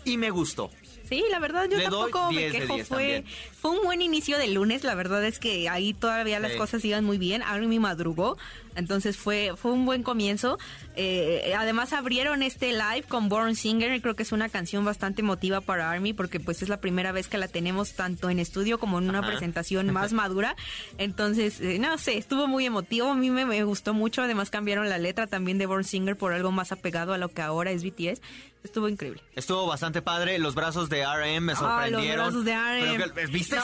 Y 0.04 0.16
me 0.16 0.30
gustó. 0.30 0.68
Sí, 1.08 1.22
la 1.30 1.38
verdad 1.38 1.68
yo 1.70 1.80
tampoco 1.80 2.32
me 2.32 2.50
quejo. 2.50 2.78
Fue, 2.78 3.22
fue 3.60 3.70
un 3.70 3.84
buen 3.84 4.02
inicio 4.02 4.38
de 4.38 4.48
lunes. 4.48 4.82
La 4.82 4.96
verdad 4.96 5.24
es 5.24 5.38
que 5.38 5.68
ahí 5.68 5.94
todavía 5.94 6.40
las 6.40 6.56
cosas 6.56 6.84
iban 6.84 7.04
muy 7.04 7.16
bien. 7.16 7.44
me 7.68 7.78
madrugó. 7.78 8.36
Entonces 8.76 9.16
fue, 9.16 9.52
fue 9.56 9.72
un 9.72 9.84
buen 9.84 10.02
comienzo. 10.02 10.58
Eh, 10.96 11.54
además 11.56 11.92
abrieron 11.92 12.42
este 12.42 12.72
live 12.72 13.04
con 13.08 13.28
Born 13.28 13.54
Singer. 13.54 14.00
Creo 14.00 14.14
que 14.14 14.22
es 14.22 14.32
una 14.32 14.48
canción 14.48 14.84
bastante 14.84 15.22
emotiva 15.22 15.60
para 15.60 15.90
Army 15.90 16.12
porque 16.12 16.40
pues 16.40 16.62
es 16.62 16.68
la 16.68 16.80
primera 16.80 17.12
vez 17.12 17.28
que 17.28 17.38
la 17.38 17.48
tenemos 17.48 17.94
tanto 17.94 18.30
en 18.30 18.38
estudio 18.38 18.78
como 18.78 18.98
en 18.98 19.08
una 19.08 19.26
presentación 19.26 19.90
más 19.92 20.12
madura. 20.12 20.56
Entonces, 20.98 21.60
eh, 21.60 21.78
no 21.78 21.96
sé, 21.98 22.18
estuvo 22.18 22.46
muy 22.46 22.66
emotivo. 22.66 23.08
A 23.08 23.14
mí 23.14 23.30
me, 23.30 23.46
me, 23.46 23.64
gustó 23.64 23.94
mucho. 23.94 24.22
Además 24.22 24.50
cambiaron 24.50 24.88
la 24.88 24.98
letra 24.98 25.26
también 25.26 25.58
de 25.58 25.66
Born 25.66 25.84
Singer 25.84 26.16
por 26.16 26.32
algo 26.32 26.52
más 26.52 26.72
apegado 26.72 27.12
a 27.12 27.18
lo 27.18 27.28
que 27.28 27.42
ahora 27.42 27.70
es 27.70 27.84
BTS. 27.84 28.20
Estuvo 28.64 28.88
increíble. 28.88 29.20
Estuvo 29.34 29.66
bastante 29.66 30.02
padre. 30.02 30.38
Los 30.38 30.54
brazos 30.54 30.88
de 30.88 31.04
RM 31.04 31.42
me 31.42 31.56
sorprendieron. 31.56 32.20
Ah, 32.20 32.30
los 32.30 32.44
brazos 32.44 32.44
de 32.44 33.06
RM. 33.26 33.32
¿Viste? 33.32 33.56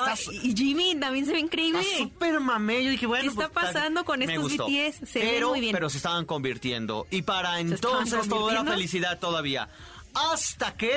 Y 0.42 0.56
Jimmy 0.56 0.96
también 0.98 1.24
se 1.24 1.32
ve 1.32 1.38
increíble. 1.38 1.82
Súper 1.96 2.40
mamé. 2.40 2.82
Yo 2.82 2.90
dije, 2.90 3.06
bueno. 3.06 3.22
¿Qué 3.22 3.28
está 3.28 3.48
pues, 3.48 3.66
pasando 3.66 4.04
con 4.04 4.22
estos 4.22 4.56
BTS? 4.56 4.97
Se 5.06 5.20
pero, 5.20 5.50
muy 5.50 5.60
bien. 5.60 5.72
Pero 5.72 5.90
se 5.90 5.98
estaban 5.98 6.24
convirtiendo. 6.24 7.06
Y 7.10 7.22
para 7.22 7.60
entonces 7.60 8.28
todo 8.28 8.50
era 8.50 8.64
felicidad 8.64 9.18
todavía. 9.18 9.68
Hasta 10.14 10.76
que... 10.76 10.92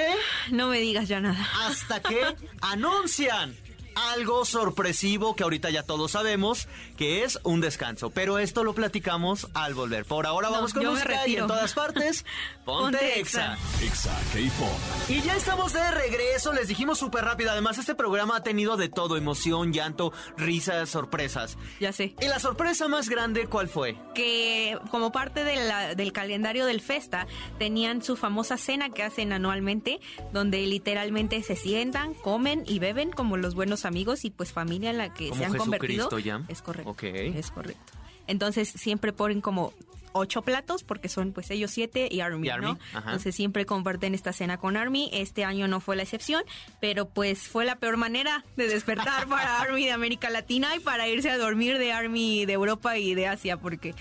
No 0.49 0.67
me 0.67 0.79
digas 0.79 1.07
ya 1.07 1.19
nada. 1.19 1.47
Hasta 1.65 2.01
que 2.01 2.21
anuncian 2.61 3.55
algo 3.95 4.45
sorpresivo 4.45 5.35
que 5.35 5.43
ahorita 5.43 5.69
ya 5.69 5.83
todos 5.83 6.11
sabemos 6.11 6.67
que 6.97 7.23
es 7.23 7.39
un 7.43 7.61
descanso. 7.61 8.09
Pero 8.09 8.39
esto 8.39 8.63
lo 8.63 8.73
platicamos 8.73 9.47
al 9.53 9.73
volver. 9.73 10.05
Por 10.05 10.25
ahora 10.25 10.49
vamos 10.49 10.73
con 10.73 10.85
música 10.85 11.27
y 11.27 11.35
en 11.35 11.47
todas 11.47 11.73
partes, 11.73 12.25
ponte, 12.65 13.19
Exa. 13.19 13.57
Exa 13.81 14.17
K-Pop. 14.33 15.09
Y 15.09 15.21
ya 15.21 15.35
estamos 15.35 15.73
de 15.73 15.91
regreso, 15.91 16.53
les 16.53 16.67
dijimos 16.67 16.99
súper 16.99 17.25
rápido. 17.25 17.51
Además, 17.51 17.77
este 17.77 17.95
programa 17.95 18.37
ha 18.37 18.43
tenido 18.43 18.77
de 18.77 18.89
todo: 18.89 19.17
emoción, 19.17 19.73
llanto, 19.73 20.13
risas, 20.37 20.89
sorpresas. 20.89 21.57
Ya 21.79 21.91
sé. 21.91 22.15
¿Y 22.21 22.27
la 22.27 22.39
sorpresa 22.39 22.87
más 22.87 23.09
grande 23.09 23.47
cuál 23.47 23.67
fue? 23.67 23.97
Que 24.13 24.77
como 24.89 25.11
parte 25.11 25.43
del 25.43 26.13
calendario 26.13 26.65
del 26.65 26.81
Festa, 26.81 27.27
tenían 27.59 28.01
su 28.01 28.15
famosa 28.15 28.57
cena 28.57 28.89
que 28.89 29.03
hacen 29.03 29.33
anualmente, 29.33 29.99
donde 30.33 30.65
literalmente 30.65 31.41
se 31.43 31.55
sientan, 31.55 32.13
comen 32.13 32.63
y 32.65 32.79
beben 32.79 33.11
como 33.11 33.37
los 33.37 33.55
buenos 33.55 33.80
amigos 33.85 34.25
y 34.25 34.29
pues 34.29 34.51
familia 34.51 34.89
en 34.89 34.97
la 34.97 35.13
que 35.13 35.33
se 35.33 35.45
han 35.45 35.55
convertido. 35.55 36.19
Ya? 36.19 36.41
Es 36.47 36.61
correcto. 36.61 36.95
Es 37.03 37.51
correcto. 37.51 37.93
Entonces 38.27 38.69
siempre 38.69 39.13
ponen 39.13 39.41
como 39.41 39.73
ocho 40.13 40.41
platos 40.41 40.83
porque 40.83 41.09
son 41.09 41.31
pues 41.31 41.49
ellos 41.51 41.71
siete 41.71 42.07
y 42.11 42.21
Army, 42.21 42.49
¿no? 42.61 42.77
Entonces 42.93 43.35
siempre 43.35 43.65
comparten 43.65 44.13
esta 44.13 44.33
cena 44.33 44.57
con 44.57 44.77
Army. 44.77 45.09
Este 45.13 45.43
año 45.43 45.67
no 45.67 45.79
fue 45.79 45.95
la 45.95 46.03
excepción, 46.03 46.43
pero 46.79 47.07
pues 47.07 47.47
fue 47.47 47.65
la 47.65 47.77
peor 47.77 47.97
manera 47.97 48.43
de 48.55 48.67
despertar 48.67 49.27
para 49.27 49.59
Army 49.61 49.85
de 49.85 49.91
América 49.91 50.29
Latina 50.29 50.75
y 50.75 50.79
para 50.79 51.07
irse 51.07 51.29
a 51.29 51.37
dormir 51.37 51.77
de 51.77 51.91
Army 51.91 52.45
de 52.45 52.53
Europa 52.53 52.97
y 52.97 53.15
de 53.15 53.27
Asia 53.27 53.57
porque 53.57 53.95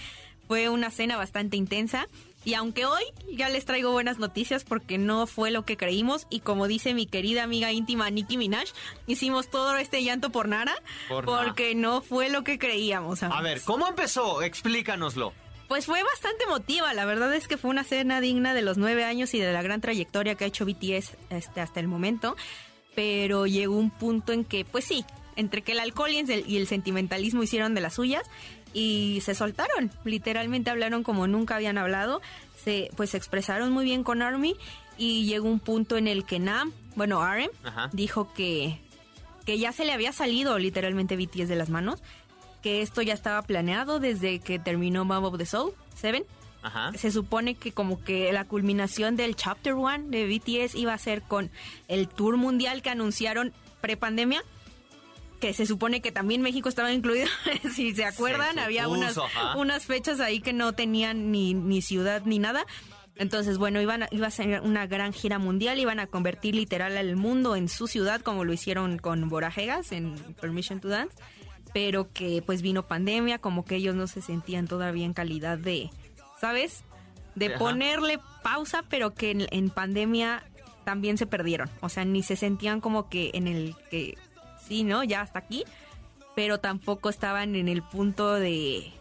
fue 0.48 0.68
una 0.68 0.90
cena 0.90 1.16
bastante 1.16 1.56
intensa. 1.56 2.08
Y 2.44 2.54
aunque 2.54 2.86
hoy 2.86 3.02
ya 3.32 3.48
les 3.48 3.64
traigo 3.64 3.92
buenas 3.92 4.18
noticias 4.18 4.64
porque 4.64 4.98
no 4.98 5.26
fue 5.26 5.50
lo 5.50 5.64
que 5.64 5.76
creímos 5.76 6.26
y 6.30 6.40
como 6.40 6.66
dice 6.68 6.94
mi 6.94 7.06
querida 7.06 7.42
amiga 7.42 7.72
íntima 7.72 8.08
Nicki 8.10 8.36
Minaj, 8.38 8.68
hicimos 9.06 9.50
todo 9.50 9.76
este 9.76 10.02
llanto 10.02 10.30
por 10.30 10.48
Nara 10.48 10.74
porque 11.24 11.74
no 11.74 12.00
fue 12.00 12.30
lo 12.30 12.42
que 12.44 12.58
creíamos. 12.58 13.22
A 13.22 13.42
ver, 13.42 13.60
¿cómo 13.62 13.86
empezó? 13.86 14.42
Explícanoslo. 14.42 15.32
Pues 15.68 15.86
fue 15.86 16.02
bastante 16.02 16.44
emotiva, 16.44 16.92
la 16.94 17.04
verdad 17.04 17.32
es 17.32 17.46
que 17.46 17.56
fue 17.56 17.70
una 17.70 17.84
cena 17.84 18.20
digna 18.20 18.54
de 18.54 18.62
los 18.62 18.76
nueve 18.76 19.04
años 19.04 19.34
y 19.34 19.38
de 19.38 19.52
la 19.52 19.62
gran 19.62 19.80
trayectoria 19.80 20.34
que 20.34 20.44
ha 20.44 20.48
hecho 20.48 20.66
BTS 20.66 21.16
este, 21.30 21.60
hasta 21.60 21.78
el 21.78 21.86
momento 21.86 22.36
pero 22.94 23.46
llegó 23.46 23.76
un 23.76 23.90
punto 23.90 24.32
en 24.32 24.44
que, 24.44 24.64
pues 24.64 24.84
sí, 24.84 25.04
entre 25.36 25.62
que 25.62 25.72
el 25.72 25.80
alcohol 25.80 26.10
y 26.10 26.18
el, 26.18 26.44
y 26.48 26.56
el 26.56 26.66
sentimentalismo 26.66 27.42
hicieron 27.42 27.74
de 27.74 27.80
las 27.80 27.94
suyas 27.94 28.22
y 28.72 29.20
se 29.22 29.34
soltaron, 29.34 29.90
literalmente 30.04 30.70
hablaron 30.70 31.02
como 31.02 31.26
nunca 31.26 31.56
habían 31.56 31.78
hablado, 31.78 32.20
se 32.62 32.90
pues 32.96 33.10
se 33.10 33.16
expresaron 33.16 33.72
muy 33.72 33.84
bien 33.84 34.04
con 34.04 34.22
ARMY 34.22 34.56
y 34.96 35.24
llegó 35.24 35.48
un 35.48 35.60
punto 35.60 35.96
en 35.96 36.06
el 36.06 36.24
que 36.24 36.38
Nam, 36.38 36.72
bueno, 36.94 37.24
RM, 37.24 37.50
dijo 37.92 38.32
que, 38.34 38.78
que 39.46 39.58
ya 39.58 39.72
se 39.72 39.84
le 39.84 39.92
había 39.92 40.12
salido 40.12 40.58
literalmente 40.58 41.16
BTS 41.16 41.48
de 41.48 41.56
las 41.56 41.70
manos, 41.70 42.02
que 42.62 42.82
esto 42.82 43.02
ya 43.02 43.14
estaba 43.14 43.42
planeado 43.42 43.98
desde 43.98 44.40
que 44.40 44.58
terminó 44.58 45.04
Mob 45.04 45.24
of 45.24 45.38
the 45.38 45.46
Soul, 45.46 45.72
Seven. 45.94 46.24
Ajá. 46.62 46.92
Se 46.94 47.10
supone 47.10 47.54
que 47.54 47.72
como 47.72 48.04
que 48.04 48.30
la 48.32 48.44
culminación 48.44 49.16
del 49.16 49.34
Chapter 49.34 49.72
One 49.72 50.08
de 50.08 50.26
BTS 50.26 50.74
iba 50.74 50.92
a 50.92 50.98
ser 50.98 51.22
con 51.22 51.50
el 51.88 52.06
tour 52.06 52.36
mundial 52.36 52.82
que 52.82 52.90
anunciaron 52.90 53.54
prepandemia, 53.80 54.42
que 55.40 55.52
se 55.54 55.66
supone 55.66 56.00
que 56.00 56.12
también 56.12 56.42
México 56.42 56.68
estaba 56.68 56.92
incluido, 56.92 57.26
si 57.74 57.94
se 57.94 58.04
acuerdan, 58.04 58.54
Se 58.54 58.60
había 58.60 58.86
unas, 58.88 59.18
ajá. 59.18 59.56
unas 59.56 59.86
fechas 59.86 60.20
ahí 60.20 60.40
que 60.40 60.52
no 60.52 60.72
tenían 60.74 61.32
ni, 61.32 61.54
ni 61.54 61.82
ciudad 61.82 62.22
ni 62.24 62.38
nada. 62.38 62.64
Entonces, 63.16 63.58
bueno, 63.58 63.80
iban 63.82 64.04
a- 64.04 64.08
iba 64.12 64.26
a 64.28 64.30
ser 64.30 64.60
una 64.62 64.86
gran 64.86 65.12
gira 65.12 65.38
mundial, 65.38 65.78
iban 65.78 65.98
a 66.00 66.06
convertir 66.06 66.54
literal 66.54 66.96
al 66.96 67.16
mundo 67.16 67.56
en 67.56 67.68
su 67.68 67.86
ciudad, 67.86 68.20
como 68.20 68.44
lo 68.44 68.52
hicieron 68.52 68.98
con 68.98 69.28
Borajegas 69.28 69.92
en 69.92 70.14
Permission 70.40 70.80
to 70.80 70.88
Dance, 70.88 71.16
pero 71.74 72.10
que 72.12 72.42
pues 72.44 72.62
vino 72.62 72.86
pandemia, 72.86 73.38
como 73.38 73.64
que 73.64 73.76
ellos 73.76 73.94
no 73.94 74.06
se 74.06 74.22
sentían 74.22 74.66
todavía 74.68 75.04
en 75.04 75.12
calidad 75.12 75.58
de, 75.58 75.90
¿sabes? 76.40 76.84
De 77.34 77.46
Ajá. 77.48 77.58
ponerle 77.58 78.18
pausa, 78.42 78.84
pero 78.88 79.12
que 79.14 79.30
en, 79.32 79.46
en 79.50 79.70
pandemia 79.70 80.42
también 80.84 81.18
se 81.18 81.26
perdieron. 81.26 81.68
O 81.80 81.88
sea, 81.90 82.04
ni 82.04 82.22
se 82.22 82.36
sentían 82.36 82.80
como 82.80 83.08
que 83.10 83.30
en 83.34 83.46
el 83.48 83.74
que, 83.90 84.16
sí, 84.70 84.84
¿no? 84.84 85.02
Ya 85.04 85.20
hasta 85.20 85.40
aquí, 85.40 85.64
pero 86.36 86.58
tampoco 86.58 87.10
estaban 87.10 87.56
en 87.56 87.68
el 87.68 87.82
punto 87.82 88.34
de 88.34 88.92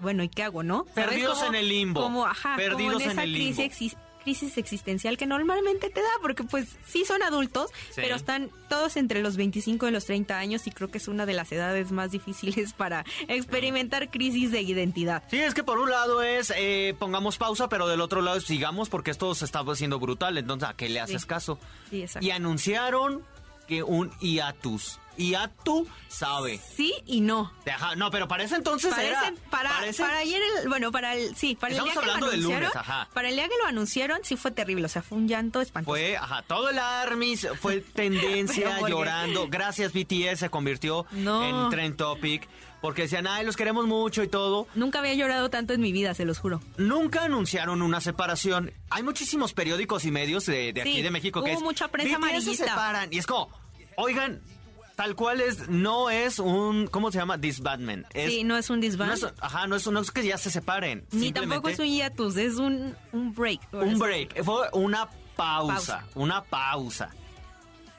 bueno, 0.00 0.22
¿y 0.24 0.28
qué 0.28 0.42
hago, 0.42 0.62
no? 0.62 0.84
Perdidos 0.94 1.34
Como- 1.38 1.48
en 1.50 1.54
el 1.54 1.68
limbo. 1.68 2.00
Como, 2.02 2.26
ajá, 2.26 2.56
Perdidos 2.56 2.94
como 2.94 3.00
en 3.00 3.02
en 3.04 3.10
esa 3.12 3.22
el 3.22 3.32
limbo. 3.32 3.56
crisis, 3.56 3.92
exis- 3.92 3.96
crisis 4.24 4.58
existencial 4.58 5.16
que 5.18 5.26
normalmente 5.26 5.88
te 5.90 6.00
da, 6.02 6.08
porque 6.22 6.42
pues 6.42 6.68
sí 6.86 7.04
son 7.06 7.22
adultos, 7.22 7.70
Sí. 7.90 8.00
pero 8.02 8.16
están 8.16 8.50
todos 8.70 8.96
entre 8.96 9.22
los 9.22 9.36
25 9.36 9.88
y 9.88 9.90
los 9.90 10.04
30 10.06 10.38
años 10.38 10.66
y 10.66 10.70
creo 10.72 10.90
que 10.90 10.98
es 10.98 11.06
una 11.08 11.24
de 11.26 11.32
las 11.34 11.52
edades 11.52 11.92
más 11.92 12.10
difíciles 12.10 12.72
para 12.76 13.04
experimentar 13.28 14.10
crisis 14.10 14.50
de 14.50 14.60
identidad. 14.62 15.22
Sí, 15.30 15.38
es 15.38 15.52
que 15.54 15.64
por 15.64 15.78
un 15.78 15.90
lado 15.90 16.22
es 16.22 16.50
eh, 16.56 16.94
pongamos 16.98 17.36
pausa, 17.38 17.68
pero 17.68 17.86
del 17.86 18.00
otro 18.00 18.20
lado 18.22 18.38
es 18.38 18.44
sigamos 18.44 18.88
porque 18.88 19.10
esto 19.10 19.34
se 19.34 19.44
está 19.44 19.60
haciendo 19.60 19.98
brutal. 19.98 20.36
Entonces, 20.38 20.68
¿a 20.68 20.74
qué 20.74 20.88
le 20.88 21.00
haces 21.00 21.22
Sí. 21.22 21.28
caso? 21.28 21.58
Sí, 21.90 22.02
exacto. 22.02 22.26
Y 22.26 22.30
anunciaron 22.30 23.22
que 23.70 23.82
un 23.82 24.10
hiatus. 24.20 24.98
Hiatu 25.16 25.86
sabe. 26.08 26.58
Sí 26.76 26.94
y 27.06 27.20
no. 27.20 27.52
Ajá, 27.70 27.94
no, 27.94 28.10
pero 28.10 28.26
para 28.26 28.42
ese 28.44 28.54
entonces 28.56 28.90
Parecen, 28.94 29.34
era... 29.36 29.50
para, 29.50 29.70
parece- 29.70 30.02
para 30.02 30.18
ayer, 30.18 30.40
el- 30.62 30.68
bueno, 30.68 30.90
para 30.92 31.14
el, 31.14 31.36
sí, 31.36 31.56
para 31.56 31.72
el 31.72 31.78
Estamos 31.78 31.92
día 31.92 32.00
que 32.00 32.06
lo 32.06 32.12
hablando 32.12 32.30
del 32.30 32.40
lunes, 32.42 32.58
anunciaron, 32.58 32.90
ajá. 32.90 33.08
para 33.12 33.28
el 33.28 33.34
día 33.34 33.48
que 33.48 33.54
lo 33.60 33.66
anunciaron, 33.66 34.20
sí 34.22 34.36
fue 34.36 34.50
terrible, 34.50 34.86
o 34.86 34.88
sea, 34.88 35.02
fue 35.02 35.18
un 35.18 35.28
llanto 35.28 35.60
espantoso. 35.60 35.92
Fue, 35.92 36.16
ajá, 36.16 36.42
todo 36.42 36.70
el 36.70 36.78
Armis 36.78 37.46
fue 37.60 37.80
tendencia 37.94 38.80
llorando. 38.88 39.48
Gracias 39.48 39.92
BTS 39.92 40.38
se 40.38 40.48
convirtió 40.50 41.04
No. 41.12 41.64
en 41.64 41.70
Trend 41.70 41.96
Topic. 41.96 42.48
Porque 42.80 43.02
decían, 43.02 43.26
ay, 43.26 43.44
los 43.44 43.56
queremos 43.56 43.86
mucho 43.86 44.22
y 44.22 44.28
todo. 44.28 44.66
Nunca 44.74 45.00
había 45.00 45.12
llorado 45.14 45.50
tanto 45.50 45.74
en 45.74 45.80
mi 45.82 45.92
vida, 45.92 46.14
se 46.14 46.24
los 46.24 46.38
juro. 46.38 46.62
Nunca 46.78 47.24
anunciaron 47.24 47.82
una 47.82 48.00
separación. 48.00 48.72
Hay 48.88 49.02
muchísimos 49.02 49.52
periódicos 49.52 50.04
y 50.06 50.10
medios 50.10 50.46
de, 50.46 50.72
de 50.72 50.80
aquí 50.80 51.02
de 51.02 51.10
México 51.10 51.42
que 51.44 51.50
hubo 51.50 51.58
es. 51.58 51.62
mucha 51.64 51.88
prensa 51.88 52.16
BTS 52.16 52.20
se 52.22 52.30
amarillista. 52.30 52.64
separan. 52.64 53.12
Y 53.12 53.18
es 53.18 53.26
como, 53.26 53.50
oigan, 53.96 54.40
tal 54.96 55.14
cual 55.14 55.42
es, 55.42 55.68
no 55.68 56.08
es 56.08 56.38
un, 56.38 56.86
¿cómo 56.86 57.12
se 57.12 57.18
llama? 57.18 57.36
Disbandment. 57.36 58.06
Es, 58.14 58.32
sí, 58.32 58.44
no 58.44 58.56
es 58.56 58.70
un 58.70 58.80
disband. 58.80 59.10
no 59.10 59.14
es- 59.28 59.34
ajá, 59.40 59.66
no 59.66 59.76
es, 59.76 59.86
no 59.86 60.00
es 60.00 60.10
que 60.10 60.24
ya 60.24 60.38
se 60.38 60.50
separen. 60.50 61.04
Ni 61.12 61.32
tampoco 61.32 61.68
es 61.68 61.78
un 61.78 61.86
hiatus, 61.86 62.36
es 62.38 62.54
un, 62.56 62.96
un 63.12 63.34
break. 63.34 63.60
un 63.72 63.98
break. 63.98 64.42
Fue 64.42 64.68
una 64.72 65.06
pausa, 65.36 65.74
Pausa. 65.74 66.04
Una 66.14 66.42
pausa. 66.44 67.10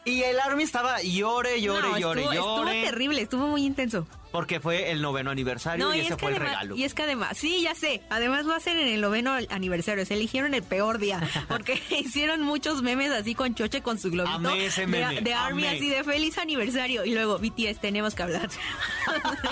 Y 0.05 0.23
el 0.23 0.39
Army 0.39 0.63
estaba 0.63 1.01
llore, 1.03 1.61
llore, 1.61 1.87
no, 1.89 1.97
llore, 1.99 2.21
estuvo, 2.21 2.33
estuvo 2.33 2.57
llore. 2.65 2.83
terrible, 2.83 3.21
estuvo 3.21 3.47
muy 3.47 3.63
intenso. 3.65 4.07
Porque 4.31 4.59
fue 4.59 4.91
el 4.91 5.01
noveno 5.01 5.29
aniversario 5.31 5.85
No, 5.85 5.93
y 5.93 5.97
y, 5.97 6.01
ese 6.01 6.13
es 6.13 6.19
fue 6.19 6.31
el 6.31 6.37
regalo. 6.37 6.75
y 6.75 6.83
es 6.83 6.93
que 6.93 7.03
además, 7.03 7.37
sí, 7.37 7.61
ya 7.61 7.75
sé, 7.75 8.01
además 8.09 8.45
lo 8.45 8.53
hacen 8.53 8.77
en 8.77 8.87
el 8.87 9.01
noveno 9.01 9.33
aniversario, 9.49 10.05
se 10.05 10.13
eligieron 10.13 10.53
el 10.53 10.63
peor 10.63 10.99
día, 10.99 11.19
porque 11.47 11.81
hicieron 11.89 12.41
muchos 12.41 12.81
memes 12.81 13.11
así 13.11 13.35
con 13.35 13.55
Choche 13.55 13.81
con 13.81 13.99
su 13.99 14.09
globito 14.09 14.35
Amé 14.35 14.65
ese 14.67 14.87
meme, 14.87 15.15
de, 15.15 15.21
de 15.21 15.33
Army 15.33 15.65
amé. 15.65 15.77
así 15.77 15.89
de 15.89 16.03
feliz 16.03 16.37
aniversario 16.37 17.03
y 17.05 17.13
luego 17.13 17.39
BTS 17.39 17.79
tenemos 17.81 18.15
que 18.15 18.23
hablar. 18.23 18.49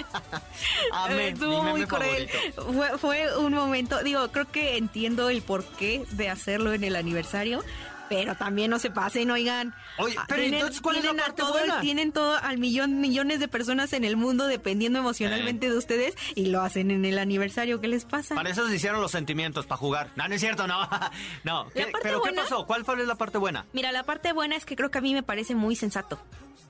Amé, 0.93 1.29
Estuvo 1.29 1.63
mi 1.63 1.71
muy 1.71 1.85
cruel. 1.85 2.29
Fue, 2.55 2.97
fue 2.97 3.37
un 3.37 3.53
momento, 3.53 4.01
digo, 4.03 4.29
creo 4.31 4.49
que 4.51 4.77
entiendo 4.77 5.29
el 5.29 5.41
porqué 5.41 6.05
de 6.11 6.29
hacerlo 6.29 6.73
en 6.73 6.83
el 6.83 6.95
aniversario. 6.95 7.63
Pero 8.09 8.35
también 8.35 8.69
no 8.71 8.79
se 8.79 8.89
pasen, 8.89 9.29
oigan. 9.31 9.73
Oye, 9.99 10.15
Ah, 10.17 10.25
pero 10.27 10.41
entonces, 10.43 10.81
¿cuál 10.81 10.97
es 10.97 11.03
la 11.03 11.09
tienen 11.11 11.21
a 11.21 11.25
parte 11.27 11.41
todo, 11.43 11.51
buena? 11.51 11.79
Tienen 11.81 12.11
todo 12.11 12.35
al 12.41 12.57
millón, 12.57 12.99
millones 12.99 13.39
de 13.39 13.47
personas 13.47 13.93
en 13.93 14.03
el 14.03 14.17
mundo 14.17 14.47
dependiendo 14.47 14.99
emocionalmente 14.99 15.69
de 15.69 15.77
ustedes 15.77 16.15
y 16.35 16.47
lo 16.47 16.61
hacen 16.61 16.91
en 16.91 17.05
el 17.05 17.19
aniversario. 17.19 17.79
¿Qué 17.79 17.87
les 17.87 18.05
pasa? 18.05 18.35
Para 18.35 18.49
eso 18.49 18.67
se 18.67 18.75
hicieron 18.75 18.99
los 19.01 19.11
sentimientos, 19.11 19.65
para 19.67 19.77
jugar. 19.77 20.09
No, 20.15 20.27
no 20.27 20.33
es 20.35 20.41
cierto, 20.41 20.67
no. 20.67 20.79
no. 21.43 21.69
¿Qué- 21.69 21.83
parte 21.87 21.99
¿Pero 22.03 22.19
buena- 22.19 22.35
qué 22.43 22.49
pasó? 22.49 22.65
¿Cuál 22.65 22.83
fue 22.85 22.97
la 23.05 23.15
parte 23.15 23.37
buena? 23.37 23.65
Mira, 23.73 23.91
la 23.91 24.03
parte 24.03 24.33
buena 24.33 24.55
es 24.55 24.65
que 24.65 24.75
creo 24.75 24.89
que 24.91 24.97
a 24.97 25.01
mí 25.01 25.13
me 25.13 25.23
parece 25.23 25.55
muy 25.55 25.75
sensato. 25.75 26.19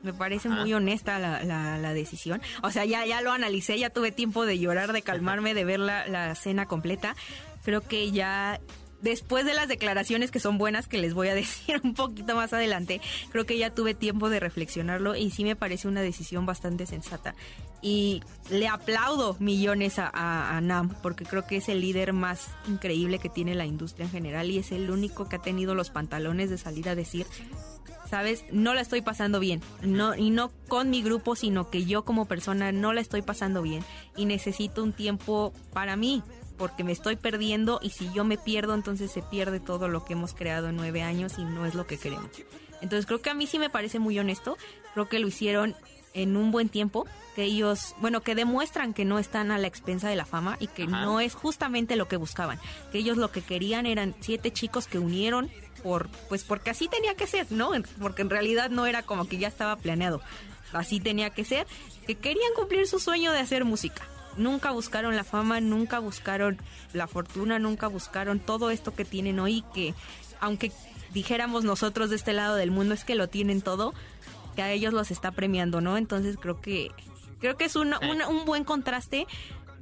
Me 0.01 0.13
parece 0.13 0.47
muy 0.49 0.71
Ah. 0.73 0.77
honesta 0.77 1.19
la, 1.19 1.43
la- 1.43 1.77
la 1.77 1.93
decisión. 1.93 2.41
O 2.63 2.71
sea, 2.71 2.85
ya, 2.85 3.05
ya 3.05 3.21
lo 3.21 3.31
analicé, 3.33 3.77
ya 3.77 3.89
tuve 3.89 4.11
tiempo 4.13 4.45
de 4.45 4.57
llorar, 4.59 4.93
de 4.93 5.01
calmarme, 5.01 5.53
de 5.53 5.65
ver 5.65 5.79
la, 5.79 6.07
la 6.07 6.35
cena 6.35 6.65
completa. 6.67 7.15
Creo 7.65 7.81
que 7.81 8.09
ya, 8.11 8.59
después 9.01 9.45
de 9.45 9.53
las 9.53 9.67
declaraciones 9.67 10.31
que 10.31 10.39
son 10.39 10.57
buenas, 10.57 10.87
que 10.87 10.97
les 10.97 11.13
voy 11.13 11.27
a 11.29 11.35
decir 11.35 11.79
un 11.83 11.93
poquito 11.93 12.35
más 12.35 12.53
adelante, 12.53 13.01
creo 13.31 13.45
que 13.45 13.57
ya 13.57 13.69
tuve 13.73 13.93
tiempo 13.93 14.29
de 14.29 14.39
reflexionarlo 14.39 15.15
y 15.15 15.31
sí 15.31 15.43
me 15.43 15.55
parece 15.55 15.87
una 15.87 16.01
decisión 16.01 16.45
bastante 16.45 16.85
sensata. 16.85 17.35
Y 17.81 18.21
le 18.49 18.67
aplaudo 18.67 19.37
millones 19.39 19.99
a, 19.99 20.09
a- 20.13 20.59
Nam, 20.61 20.93
porque 21.01 21.23
creo 21.25 21.47
que 21.47 21.57
es 21.57 21.69
el 21.69 21.79
líder 21.79 22.11
más 22.11 22.47
increíble 22.67 23.19
que 23.19 23.29
tiene 23.29 23.55
la 23.55 23.65
industria 23.65 24.05
en 24.05 24.11
general 24.11 24.49
y 24.51 24.57
es 24.59 24.71
el 24.73 24.91
único 24.91 25.29
que 25.29 25.37
ha 25.37 25.41
tenido 25.41 25.75
los 25.75 25.89
pantalones 25.89 26.49
de 26.49 26.57
salir 26.57 26.89
a 26.89 26.95
decir 26.95 27.25
¿sabes? 28.09 28.43
No 28.51 28.73
la 28.73 28.81
estoy 28.81 29.01
pasando 29.01 29.39
bien. 29.39 29.61
No, 29.83 30.15
y 30.15 30.31
no 30.31 30.51
con 30.67 30.89
mi 30.89 31.03
grupo, 31.03 31.35
sino 31.35 31.69
que 31.69 31.85
yo 31.85 32.03
como 32.05 32.25
persona 32.25 32.71
no 32.71 32.91
la 32.91 33.01
estoy 33.01 33.21
pasando 33.21 33.61
bien. 33.61 33.83
Y 34.17 34.25
necesito 34.25 34.83
un 34.83 34.93
tiempo 34.93 35.53
para 35.73 35.95
mí, 35.95 36.23
porque 36.59 36.83
me 36.83 36.91
estoy 36.91 37.15
perdiendo 37.15 37.79
y 37.81 37.89
si 37.89 38.11
yo 38.13 38.25
me 38.25 38.37
pierdo, 38.37 38.75
entonces 38.75 39.09
se 39.11 39.23
pierde 39.23 39.59
todo 39.59 39.87
lo 39.87 40.03
que 40.05 40.13
hemos 40.13 40.35
creado 40.35 40.67
en 40.67 40.75
nueve 40.75 41.01
años 41.01 41.39
y 41.39 41.43
no 41.43 41.65
es 41.65 41.73
lo 41.73 41.87
que 41.87 41.97
queremos. 41.97 42.29
Entonces 42.81 43.05
creo 43.05 43.21
que 43.21 43.29
a 43.29 43.33
mí 43.33 43.47
sí 43.47 43.57
me 43.57 43.69
parece 43.69 43.97
muy 43.97 44.19
honesto. 44.19 44.57
Creo 44.93 45.07
que 45.07 45.19
lo 45.19 45.27
hicieron 45.27 45.75
en 46.13 46.35
un 46.35 46.51
buen 46.51 46.69
tiempo, 46.69 47.07
que 47.35 47.43
ellos, 47.43 47.95
bueno, 47.99 48.21
que 48.21 48.35
demuestran 48.35 48.93
que 48.93 49.05
no 49.05 49.19
están 49.19 49.51
a 49.51 49.57
la 49.57 49.67
expensa 49.67 50.09
de 50.09 50.15
la 50.15 50.25
fama 50.25 50.57
y 50.59 50.67
que 50.67 50.83
Ajá. 50.83 51.05
no 51.05 51.21
es 51.21 51.33
justamente 51.33 51.95
lo 51.95 52.07
que 52.07 52.17
buscaban. 52.17 52.59
Que 52.91 52.99
ellos 52.99 53.17
lo 53.17 53.31
que 53.31 53.41
querían 53.41 53.85
eran 53.85 54.13
siete 54.19 54.51
chicos 54.51 54.87
que 54.87 54.99
unieron 54.99 55.49
por, 55.81 56.09
pues 56.27 56.43
porque 56.43 56.71
así 56.71 56.89
tenía 56.89 57.15
que 57.15 57.25
ser, 57.25 57.47
¿no? 57.51 57.71
Porque 58.01 58.21
en 58.21 58.29
realidad 58.29 58.69
no 58.69 58.85
era 58.85 59.03
como 59.03 59.27
que 59.27 59.37
ya 59.37 59.47
estaba 59.47 59.77
planeado. 59.77 60.21
Así 60.73 60.99
tenía 60.99 61.29
que 61.29 61.45
ser, 61.45 61.67
que 62.05 62.15
querían 62.15 62.53
cumplir 62.55 62.85
su 62.87 62.99
sueño 62.99 63.31
de 63.31 63.39
hacer 63.39 63.63
música. 63.63 64.05
Nunca 64.39 64.71
buscaron 64.71 65.15
la 65.15 65.23
fama, 65.23 65.59
nunca 65.61 65.99
buscaron 65.99 66.57
la 66.93 67.05
fortuna, 67.07 67.59
nunca 67.59 67.87
buscaron 67.87 68.39
todo 68.39 68.71
esto 68.71 68.95
que 68.95 69.05
tienen 69.05 69.39
hoy, 69.39 69.63
que 69.73 69.93
aunque 70.39 70.71
dijéramos 71.13 71.63
nosotros 71.63 72.09
de 72.09 72.15
este 72.15 72.33
lado 72.33 72.55
del 72.55 72.71
mundo 72.71 72.93
es 72.93 73.03
que 73.03 73.15
lo 73.15 73.27
tienen 73.27 73.61
todo, 73.61 73.93
que 74.55 74.61
a 74.63 74.71
ellos 74.71 74.93
los 74.93 75.11
está 75.11 75.31
premiando, 75.31 75.81
¿no? 75.81 75.97
Entonces 75.97 76.37
creo 76.39 76.59
que 76.61 76.91
creo 77.39 77.55
que 77.57 77.65
es 77.65 77.75
una- 77.75 77.99
una- 77.99 78.27
un 78.27 78.45
buen 78.45 78.63
contraste 78.63 79.27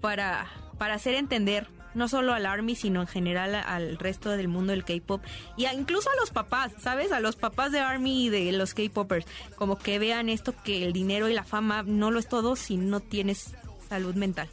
para, 0.02 0.48
para 0.78 0.94
hacer 0.96 1.16
entender 1.16 1.68
no 1.96 2.08
solo 2.08 2.34
al 2.36 2.46
Army, 2.46 2.76
sino 2.76 3.02
en 3.02 3.08
general 3.08 3.56
al 3.56 3.98
resto 3.98 4.30
del 4.30 4.48
mundo 4.48 4.72
del 4.72 4.84
K-pop 4.86 5.24
y 5.56 5.66
a- 5.66 5.74
incluso 5.74 6.10
a 6.12 6.16
los 6.20 6.30
papás, 6.30 6.72
¿sabes? 6.80 7.12
A 7.12 7.20
los 7.20 7.36
papás 7.36 7.72
de 7.72 7.80
Army 7.80 8.26
y 8.26 8.30
de 8.30 8.52
los 8.52 8.76
K-popers, 8.76 9.26
como 9.56 9.80
que 9.80 9.98
vean 9.98 10.30
esto 10.30 10.54
que 10.64 10.86
el 10.86 10.94
dinero 10.94 11.28
y 11.30 11.34
la 11.34 11.44
fama 11.44 11.82
no 11.84 12.12
lo 12.12 12.20
es 12.20 12.28
todo 12.30 12.56
si 12.56 12.78
no 12.78 13.00
tienes 13.00 13.56
salud 13.88 14.16
mental. 14.16 14.48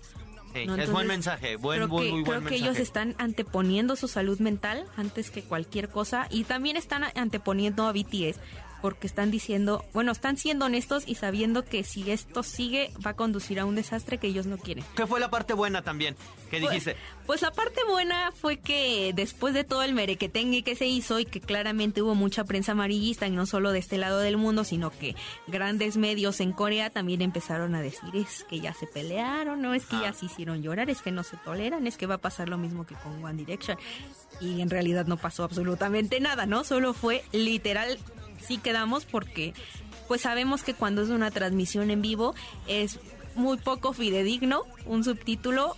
Sí, 0.52 0.66
¿no? 0.66 0.76
es 0.76 0.90
buen 0.90 1.08
mensaje, 1.08 1.56
buen, 1.56 1.78
creo 1.78 1.88
que, 1.98 2.12
muy 2.12 2.22
creo 2.22 2.44
que 2.44 2.54
ellos 2.54 2.78
están 2.78 3.16
anteponiendo 3.18 3.96
su 3.96 4.06
salud 4.06 4.38
mental 4.38 4.86
antes 4.96 5.30
que 5.30 5.42
cualquier 5.42 5.88
cosa 5.88 6.28
y 6.30 6.44
también 6.44 6.76
están 6.76 7.02
anteponiendo 7.16 7.88
a 7.88 7.92
BTS 7.92 8.38
porque 8.84 9.06
están 9.06 9.30
diciendo, 9.30 9.82
bueno, 9.94 10.12
están 10.12 10.36
siendo 10.36 10.66
honestos 10.66 11.04
y 11.06 11.14
sabiendo 11.14 11.64
que 11.64 11.84
si 11.84 12.10
esto 12.10 12.42
sigue 12.42 12.90
va 13.04 13.12
a 13.12 13.16
conducir 13.16 13.58
a 13.58 13.64
un 13.64 13.76
desastre 13.76 14.18
que 14.18 14.26
ellos 14.26 14.44
no 14.44 14.58
quieren. 14.58 14.84
¿Qué 14.94 15.06
fue 15.06 15.20
la 15.20 15.30
parte 15.30 15.54
buena 15.54 15.80
también? 15.80 16.16
¿Qué 16.50 16.60
Pues- 16.60 16.70
dijiste? 16.70 16.96
Pues, 17.24 17.40
la 17.40 17.50
parte 17.50 17.80
buena 17.88 18.30
fue 18.32 18.58
que 18.58 19.12
después 19.14 19.54
de 19.54 19.64
todo 19.64 19.82
el 19.82 19.94
merequetengue 19.94 20.62
que 20.62 20.76
se 20.76 20.84
hizo 20.84 21.18
y 21.18 21.24
que 21.24 21.40
claramente 21.40 22.02
hubo 22.02 22.14
mucha 22.14 22.44
prensa 22.44 22.72
amarillista 22.72 23.26
y 23.26 23.30
no 23.30 23.46
solo 23.46 23.72
de 23.72 23.78
este 23.78 23.96
lado 23.96 24.18
del 24.18 24.36
mundo, 24.36 24.62
sino 24.64 24.90
que 24.90 25.16
grandes 25.46 25.96
medios 25.96 26.40
en 26.40 26.52
Corea 26.52 26.90
también 26.90 27.22
empezaron 27.22 27.74
a 27.74 27.80
decir 27.80 28.14
es 28.14 28.44
que 28.50 28.60
ya 28.60 28.74
se 28.74 28.86
pelearon, 28.86 29.62
no 29.62 29.72
es 29.72 29.86
que 29.86 29.98
ya 29.98 30.12
se 30.12 30.26
hicieron 30.26 30.62
llorar, 30.62 30.90
es 30.90 31.00
que 31.00 31.10
no 31.12 31.22
se 31.22 31.38
toleran, 31.38 31.86
es 31.86 31.96
que 31.96 32.04
va 32.06 32.16
a 32.16 32.18
pasar 32.18 32.50
lo 32.50 32.58
mismo 32.58 32.84
que 32.84 32.94
con 32.96 33.24
One 33.24 33.38
Direction. 33.38 33.78
Y 34.40 34.60
en 34.60 34.70
realidad 34.70 35.06
no 35.06 35.16
pasó 35.16 35.44
absolutamente 35.44 36.20
nada, 36.20 36.46
¿no? 36.46 36.64
Solo 36.64 36.92
fue 36.92 37.24
literal, 37.32 37.98
sí 38.40 38.58
quedamos 38.58 39.04
porque 39.04 39.54
pues 40.08 40.20
sabemos 40.20 40.62
que 40.62 40.74
cuando 40.74 41.02
es 41.02 41.08
una 41.08 41.30
transmisión 41.30 41.90
en 41.90 42.02
vivo 42.02 42.34
es 42.66 42.98
muy 43.34 43.56
poco 43.56 43.92
fidedigno 43.94 44.64
un 44.84 45.02
subtítulo 45.02 45.76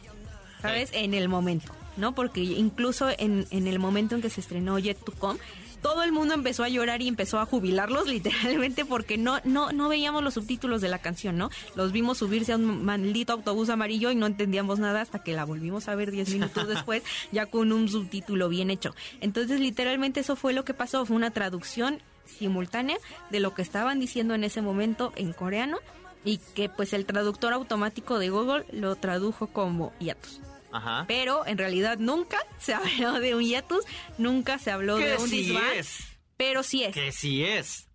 ¿sabes? 0.61 0.91
En 0.93 1.15
el 1.15 1.29
momento, 1.29 1.73
¿no? 1.97 2.15
Porque 2.15 2.41
incluso 2.41 3.09
en, 3.19 3.47
en 3.51 3.67
el 3.67 3.79
momento 3.79 4.15
en 4.15 4.23
que 4.23 4.31
se 4.31 4.41
estrenó 4.41 4.79
Yet 4.79 4.99
to 5.05 5.13
Come, 5.13 5.39
todo 5.87 6.03
el 6.03 6.11
mundo 6.11 6.35
empezó 6.35 6.65
a 6.65 6.69
llorar 6.69 7.01
y 7.01 7.07
empezó 7.07 7.39
a 7.39 7.47
jubilarlos 7.47 8.09
literalmente 8.09 8.85
porque 8.85 9.17
no, 9.19 9.39
no, 9.45 9.71
no 9.71 9.89
veíamos 9.89 10.25
los 10.25 10.35
subtítulos 10.35 10.81
de 10.81 10.89
la 10.89 10.99
canción, 10.99 11.39
¿no? 11.39 11.49
Los 11.77 11.93
vimos 11.93 12.19
subirse 12.19 12.53
a 12.53 12.57
un 12.57 12.85
maldito 12.85 13.33
autobús 13.33 13.69
amarillo 13.69 14.11
y 14.11 14.17
no 14.17 14.27
entendíamos 14.27 14.81
nada 14.81 15.01
hasta 15.01 15.21
que 15.21 15.33
la 15.33 15.45
volvimos 15.45 15.87
a 15.87 15.95
ver 15.95 16.11
10 16.11 16.31
minutos 16.31 16.67
después, 16.67 17.05
ya 17.31 17.47
con 17.47 17.71
un 17.71 17.89
subtítulo 17.89 18.49
bien 18.49 18.71
hecho. 18.71 18.97
Entonces, 19.21 19.61
literalmente 19.61 20.19
eso 20.19 20.35
fue 20.35 20.53
lo 20.53 20.65
que 20.65 20.75
pasó, 20.75 21.07
fue 21.07 21.15
una 21.15 21.31
traducción 21.31 22.03
simultánea 22.25 22.97
de 23.31 23.39
lo 23.39 23.55
que 23.55 23.63
estaban 23.63 24.01
diciendo 24.01 24.35
en 24.35 24.43
ese 24.43 24.63
momento 24.63 25.13
en 25.15 25.33
coreano 25.33 25.79
y 26.25 26.39
que 26.57 26.69
pues 26.69 26.95
el 26.95 27.07
traductor 27.07 27.53
automático 27.53 28.19
de 28.19 28.31
Google 28.31 28.67
lo 28.73 28.97
tradujo 28.97 29.47
como 29.47 29.93
hiatus. 30.01 30.41
Ajá. 30.73 31.05
Pero 31.09 31.47
en 31.47 31.59
realidad 31.59 31.99
nunca 31.99 32.39
se 32.59 32.75
habló 32.75 33.15
de 33.21 33.35
un 33.35 33.43
hiatus, 33.43 33.85
nunca 34.19 34.59
se 34.59 34.71
habló 34.71 34.97
de 34.97 35.17
un 35.17 35.29
sí 35.29 35.43
disband, 35.45 35.73
es. 35.77 35.99
pero 36.37 36.63
sí 36.63 36.85
es. 36.85 36.95
Que 36.95 37.13
sí 37.13 37.45
es. 37.45 37.89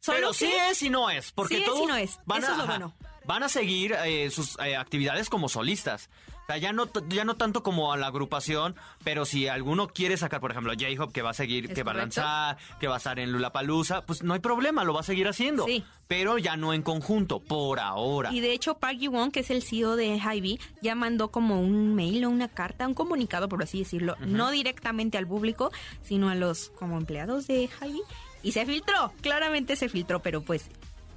Solo 0.00 0.16
Pero 0.18 0.28
que- 0.32 0.38
sí 0.38 0.52
es 0.70 0.82
y 0.82 0.90
no 0.90 1.10
es. 1.10 1.30
Porque 1.32 1.56
Sí 1.56 1.62
es 1.62 1.66
y 1.68 1.70
todos 1.70 1.86
no 1.88 1.96
es. 1.96 2.18
Van, 2.26 2.42
Eso 2.42 2.48
a, 2.48 2.52
es 2.52 2.58
lo 2.58 2.66
bueno. 2.66 2.94
van 3.24 3.42
a 3.44 3.48
seguir 3.48 3.94
eh, 4.04 4.30
sus 4.30 4.58
eh, 4.58 4.74
actividades 4.76 5.28
como 5.28 5.48
solistas. 5.48 6.10
Sea, 6.52 6.58
ya 6.58 6.72
no, 6.72 6.88
ya 7.08 7.24
no 7.24 7.36
tanto 7.36 7.62
como 7.62 7.92
a 7.92 7.96
la 7.96 8.08
agrupación, 8.08 8.74
pero 9.04 9.24
si 9.24 9.48
alguno 9.48 9.88
quiere 9.88 10.16
sacar, 10.16 10.40
por 10.40 10.50
ejemplo, 10.50 10.72
J-Hope, 10.72 11.12
que 11.12 11.22
va 11.22 11.30
a 11.30 11.34
seguir, 11.34 11.72
que 11.72 11.82
va 11.82 11.92
a 11.92 11.94
lanzar, 11.94 12.58
que 12.78 12.88
va 12.88 12.94
a 12.94 12.98
estar 12.98 13.18
en 13.18 13.32
Lulapalooza, 13.32 14.04
pues 14.04 14.22
no 14.22 14.34
hay 14.34 14.40
problema, 14.40 14.84
lo 14.84 14.92
va 14.92 15.00
a 15.00 15.04
seguir 15.04 15.28
haciendo. 15.28 15.64
Sí. 15.66 15.84
Pero 16.08 16.36
ya 16.36 16.56
no 16.56 16.74
en 16.74 16.82
conjunto, 16.82 17.40
por 17.40 17.80
ahora. 17.80 18.32
Y 18.32 18.40
de 18.40 18.52
hecho, 18.52 18.74
Park 18.74 18.98
Ji-won, 18.98 19.30
que 19.30 19.40
es 19.40 19.50
el 19.50 19.62
CEO 19.62 19.96
de 19.96 20.18
Hybe, 20.18 20.58
ya 20.82 20.94
mandó 20.94 21.30
como 21.30 21.60
un 21.60 21.94
mail 21.94 22.24
o 22.24 22.30
una 22.30 22.48
carta, 22.48 22.86
un 22.86 22.94
comunicado, 22.94 23.48
por 23.48 23.62
así 23.62 23.78
decirlo, 23.78 24.16
no 24.20 24.50
directamente 24.50 25.16
al 25.16 25.26
público, 25.26 25.72
sino 26.02 26.28
a 26.28 26.34
los 26.34 26.70
como 26.70 26.98
empleados 26.98 27.46
de 27.46 27.70
Hybe. 27.80 28.00
Y 28.42 28.52
se 28.52 28.66
filtró, 28.66 29.12
claramente 29.20 29.76
se 29.76 29.88
filtró, 29.88 30.20
pero 30.20 30.42
pues 30.42 30.68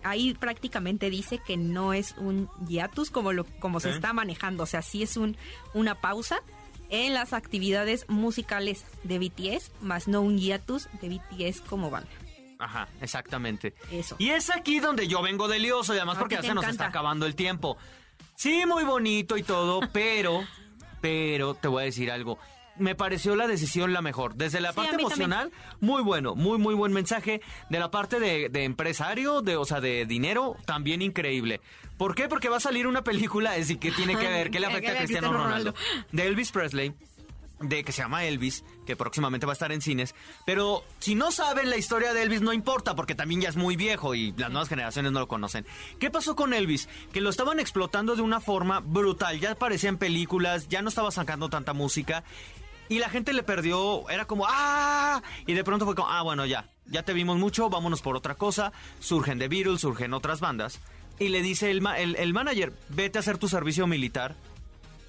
ahí 0.06 0.34
prácticamente 0.34 1.10
dice 1.10 1.40
que 1.46 1.58
no 1.58 1.94
es 1.94 2.16
un 2.18 2.50
hiatus 2.68 3.12
como 3.12 3.34
lo 3.34 3.46
como 3.60 3.80
se 3.80 3.90
está 3.90 4.14
manejando, 4.14 4.64
o 4.64 4.68
sea, 4.68 4.82
sí 4.82 5.04
es 5.04 5.18
un 5.18 5.38
una 5.74 5.96
pausa 5.96 6.38
en 6.90 7.14
las 7.14 7.34
actividades 7.34 8.06
musicales 8.08 8.86
de 9.04 9.20
BTS, 9.20 9.72
más 9.82 10.08
no 10.08 10.22
un 10.22 10.38
hiatus 10.38 10.88
de 11.02 11.10
BTS 11.10 11.62
como 11.62 11.90
banda. 11.90 12.10
Ajá, 12.60 12.88
exactamente. 13.02 13.74
Eso. 13.92 14.16
Y 14.18 14.30
es 14.30 14.50
aquí 14.50 14.80
donde 14.80 15.08
yo 15.08 15.22
vengo 15.22 15.48
de 15.48 15.60
lioso 15.60 15.94
y 15.94 15.98
además 15.98 16.18
porque 16.18 16.36
ya 16.36 16.42
se 16.42 16.54
nos 16.54 16.68
está 16.68 16.88
acabando 16.88 17.26
el 17.26 17.36
tiempo. 17.36 17.78
Sí, 18.36 18.66
muy 18.66 18.84
bonito 18.84 19.38
y 19.38 19.44
todo, 19.44 19.82
pero, 19.94 20.46
pero 21.02 21.56
te 21.56 21.68
voy 21.68 21.84
a 21.84 21.86
decir 21.86 22.12
algo. 22.12 22.38
Me 22.78 22.96
pareció 22.96 23.36
la 23.36 23.48
decisión 23.48 23.94
la 23.94 24.02
mejor. 24.02 24.36
Desde 24.36 24.60
la 24.60 24.70
Sí, 24.70 24.76
parte 24.76 24.96
emocional, 24.96 25.52
muy 25.80 26.02
bueno, 26.02 26.36
muy, 26.36 26.58
muy 26.58 26.74
buen 26.76 26.92
mensaje. 26.92 27.42
De 27.70 27.80
la 27.80 27.92
parte 27.92 28.20
de, 28.20 28.50
de 28.50 28.64
empresario, 28.64 29.42
de, 29.42 29.56
o 29.56 29.66
sea, 29.66 29.80
de 29.82 30.06
dinero, 30.06 30.58
también 30.66 31.02
increíble. 31.02 31.62
¿Por 31.98 32.16
qué? 32.16 32.28
Porque 32.28 32.50
va 32.50 32.58
a 32.58 32.62
salir 32.62 32.88
una 32.88 33.04
película, 33.04 33.56
es 33.56 33.68
decir, 33.68 33.80
que 33.80 33.92
tiene 33.92 34.18
que 34.18 34.28
ver, 34.28 34.52
que 34.52 34.60
le 34.60 34.68
afecta 34.68 34.92
a 34.92 34.98
Cristiano 34.98 35.32
Ronaldo. 35.32 35.72
Ronaldo. 35.72 35.76
De 36.12 36.28
Elvis 36.28 36.52
Presley 36.52 36.94
de 37.60 37.84
que 37.86 37.94
se 37.94 38.02
llama 38.02 38.26
Elvis, 38.26 38.64
que 38.86 38.96
próximamente 38.96 39.46
va 39.46 39.54
a 39.54 39.56
estar 39.56 39.72
en 39.72 39.82
cines. 39.82 40.14
Pero 40.46 40.84
si 41.00 41.16
no 41.16 41.32
saben 41.32 41.70
la 41.70 41.78
historia 41.78 42.14
de 42.14 42.22
Elvis, 42.24 42.42
no 42.42 42.52
importa, 42.54 42.96
porque 42.96 43.16
también 43.16 43.42
ya 43.42 43.50
es 43.50 43.56
muy 43.56 43.76
viejo 43.76 44.14
y 44.14 44.34
las 44.34 44.52
nuevas 44.52 44.68
generaciones 44.70 45.14
no 45.14 45.22
lo 45.22 45.28
conocen. 45.28 45.66
¿Qué 46.00 46.12
pasó 46.12 46.36
con 46.36 46.54
Elvis? 46.54 46.90
Que 47.14 47.22
lo 47.22 47.30
estaban 47.30 47.60
explotando 47.60 48.16
de 48.16 48.22
una 48.22 48.42
forma 48.42 48.82
brutal. 48.82 49.40
Ya 49.40 49.52
aparecía 49.52 49.90
en 49.90 49.98
películas, 49.98 50.68
ya 50.68 50.82
no 50.82 50.90
estaba 50.90 51.12
sacando 51.12 51.50
tanta 51.50 51.74
música. 51.74 52.24
Y 52.90 53.00
la 53.00 53.10
gente 53.10 53.34
le 53.34 53.44
perdió, 53.44 54.08
era 54.10 54.26
como, 54.26 54.46
¡ah! 54.48 55.22
Y 55.48 55.54
de 55.54 55.64
pronto 55.64 55.86
fue 55.86 55.96
como, 55.96 56.08
ah, 56.10 56.22
bueno, 56.22 56.46
ya, 56.46 56.70
ya 56.86 57.04
te 57.04 57.14
vimos 57.14 57.38
mucho, 57.38 57.70
vámonos 57.70 58.02
por 58.02 58.16
otra 58.16 58.36
cosa. 58.36 58.72
Surgen 59.00 59.40
The 59.40 59.48
Beatles, 59.48 59.82
surgen 59.82 60.14
otras 60.14 60.40
bandas. 60.40 60.80
Y 61.18 61.30
le 61.30 61.42
dice 61.42 61.72
el, 61.72 61.82
ma- 61.82 61.98
el, 61.98 62.16
el 62.18 62.34
manager, 62.34 62.74
vete 62.90 63.18
a 63.18 63.22
hacer 63.22 63.38
tu 63.38 63.48
servicio 63.48 63.88
militar 63.88 64.36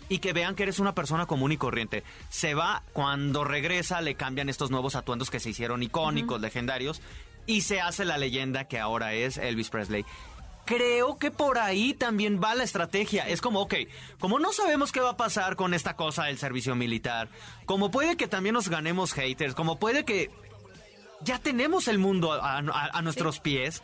y 0.08 0.18
que 0.20 0.32
vean 0.32 0.54
que 0.54 0.62
eres 0.62 0.78
una 0.78 0.94
persona 0.94 1.26
común 1.26 1.50
y 1.52 1.56
corriente. 1.56 2.04
Se 2.30 2.54
va, 2.54 2.82
cuando 2.92 3.42
regresa 3.44 4.00
le 4.00 4.14
cambian 4.14 4.48
estos 4.48 4.70
nuevos 4.70 4.94
atuendos 4.94 5.30
que 5.30 5.40
se 5.40 5.50
hicieron 5.50 5.82
icónicos, 5.82 6.40
legendarios, 6.40 7.02
y 7.44 7.62
se 7.62 7.80
hace 7.80 8.04
la 8.04 8.16
leyenda 8.18 8.68
que 8.68 8.78
ahora 8.78 9.14
es 9.14 9.36
Elvis 9.36 9.68
Presley. 9.68 10.04
Creo 10.66 11.16
que 11.16 11.30
por 11.30 11.58
ahí 11.58 11.94
también 11.94 12.40
va 12.42 12.54
la 12.54 12.64
estrategia. 12.64 13.26
Es 13.28 13.40
como, 13.40 13.60
ok, 13.62 13.74
como 14.18 14.38
no 14.38 14.52
sabemos 14.52 14.92
qué 14.92 15.00
va 15.00 15.10
a 15.10 15.16
pasar 15.16 15.56
con 15.56 15.72
esta 15.74 15.94
cosa 15.96 16.24
del 16.24 16.38
servicio 16.38 16.74
militar, 16.74 17.28
como 17.64 17.90
puede 17.90 18.16
que 18.16 18.26
también 18.28 18.52
nos 18.54 18.68
ganemos 18.68 19.12
haters, 19.12 19.54
como 19.54 19.78
puede 19.78 20.04
que 20.04 20.30
ya 21.20 21.38
tenemos 21.38 21.88
el 21.88 21.98
mundo 21.98 22.32
a, 22.32 22.58
a- 22.58 22.90
a 22.92 23.02
nuestros 23.02 23.38
pies, 23.40 23.82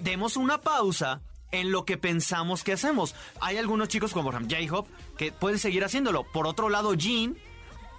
demos 0.00 0.36
una 0.36 0.60
pausa 0.60 1.20
en 1.52 1.70
lo 1.72 1.84
que 1.84 1.96
pensamos 1.96 2.62
que 2.64 2.72
hacemos. 2.74 3.14
Hay 3.40 3.56
algunos 3.56 3.88
chicos 3.88 4.12
como 4.12 4.30
J-Hop 4.32 4.86
que 5.16 5.32
pueden 5.32 5.58
seguir 5.58 5.84
haciéndolo. 5.84 6.24
Por 6.24 6.46
otro 6.46 6.68
lado, 6.68 6.94
Jean, 6.94 7.36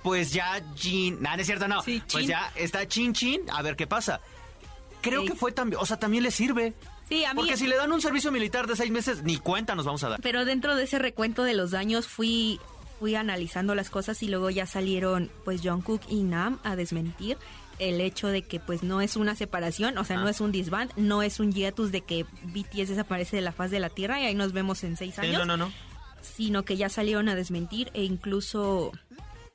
pues 0.04 0.32
ya 0.34 0.62
Jean, 0.76 1.22
nada, 1.22 1.38
no 1.38 1.42
es 1.42 1.48
cierto, 1.48 1.68
no. 1.68 1.82
Sí, 1.82 2.04
pues 2.12 2.28
ya 2.28 2.52
está 2.56 2.88
Chin 2.88 3.14
Chin, 3.14 3.42
a 3.52 3.62
ver 3.62 3.76
qué 3.76 3.88
pasa. 3.88 4.20
Creo 5.02 5.24
que 5.26 5.36
fue 5.36 5.52
también, 5.54 5.82
o 5.82 5.86
sea, 5.86 5.98
también 5.98 6.24
le 6.24 6.32
sirve. 6.32 6.74
Sí, 7.10 7.26
a 7.26 7.34
mí 7.34 7.42
Porque 7.42 7.58
si 7.58 7.68
le 7.68 7.76
dan 7.76 7.92
un 7.92 8.02
servicio 8.02 8.32
militar 8.32 8.68
de 8.68 8.76
seis 8.76 8.92
meses, 8.92 9.24
ni 9.24 9.38
cuenta 9.38 9.76
nos 9.76 9.86
vamos 9.86 10.04
a 10.04 10.10
dar. 10.10 10.20
Pero 10.22 10.46
dentro 10.46 10.76
de 10.76 10.84
ese 10.84 11.00
recuento 11.00 11.44
de 11.44 11.54
los 11.56 11.72
daños 11.72 12.08
fui 12.08 12.60
fui 13.00 13.16
analizando 13.16 13.76
las 13.76 13.90
cosas 13.90 14.22
y 14.24 14.28
luego 14.28 14.50
ya 14.50 14.66
salieron 14.66 15.32
pues 15.46 15.62
Jungkook 15.64 16.02
y 16.10 16.22
Nam 16.24 16.60
a 16.64 16.76
desmentir 16.76 17.38
el 17.80 18.02
hecho 18.02 18.28
de 18.28 18.42
que 18.42 18.60
pues 18.60 18.84
no 18.84 19.00
es 19.00 19.16
una 19.16 19.36
separación, 19.36 19.98
o 19.98 20.04
sea, 20.04 20.18
Ah. 20.18 20.22
no 20.22 20.28
es 20.28 20.42
un 20.42 20.52
disband, 20.52 20.92
no 20.98 21.24
es 21.24 21.40
un 21.40 21.54
hiatus 21.54 21.94
de 21.94 22.02
que 22.02 22.26
BTS 22.44 22.90
desaparece 22.90 23.38
de 23.38 23.42
la 23.42 23.54
faz 23.54 23.72
de 23.72 23.80
la 23.80 23.90
Tierra 23.90 24.20
y 24.20 24.26
ahí 24.26 24.36
nos 24.36 24.52
vemos 24.52 24.84
en 24.84 24.98
seis 24.98 25.16
Sí, 25.16 25.22
años, 25.22 25.48
no, 25.48 25.56
no, 25.56 25.66
no. 25.68 25.72
sino 26.22 26.64
que 26.64 26.76
ya 26.76 26.90
salieron 26.90 27.30
a 27.30 27.36
desmentir 27.36 27.90
e 27.94 28.04
incluso 28.04 28.92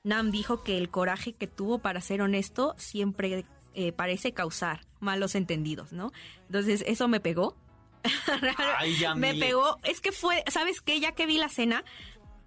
Nam 0.04 0.30
dijo 0.30 0.62
que 0.62 0.78
el 0.78 0.88
coraje 0.88 1.34
que 1.34 1.46
tuvo 1.46 1.80
para 1.80 2.00
ser 2.00 2.22
honesto 2.22 2.74
siempre 2.78 3.44
eh, 3.74 3.92
parece 3.92 4.32
causar 4.32 4.80
malos 5.00 5.34
entendidos, 5.34 5.92
¿no? 5.92 6.12
Entonces 6.46 6.84
eso 6.86 7.08
me 7.08 7.20
pegó. 7.20 7.56
Ay, 8.78 8.96
me 9.16 9.34
pegó. 9.34 9.78
Es 9.82 10.00
que 10.00 10.12
fue, 10.12 10.44
¿sabes 10.48 10.80
qué? 10.80 11.00
Ya 11.00 11.12
que 11.12 11.26
vi 11.26 11.38
la 11.38 11.48
cena, 11.48 11.84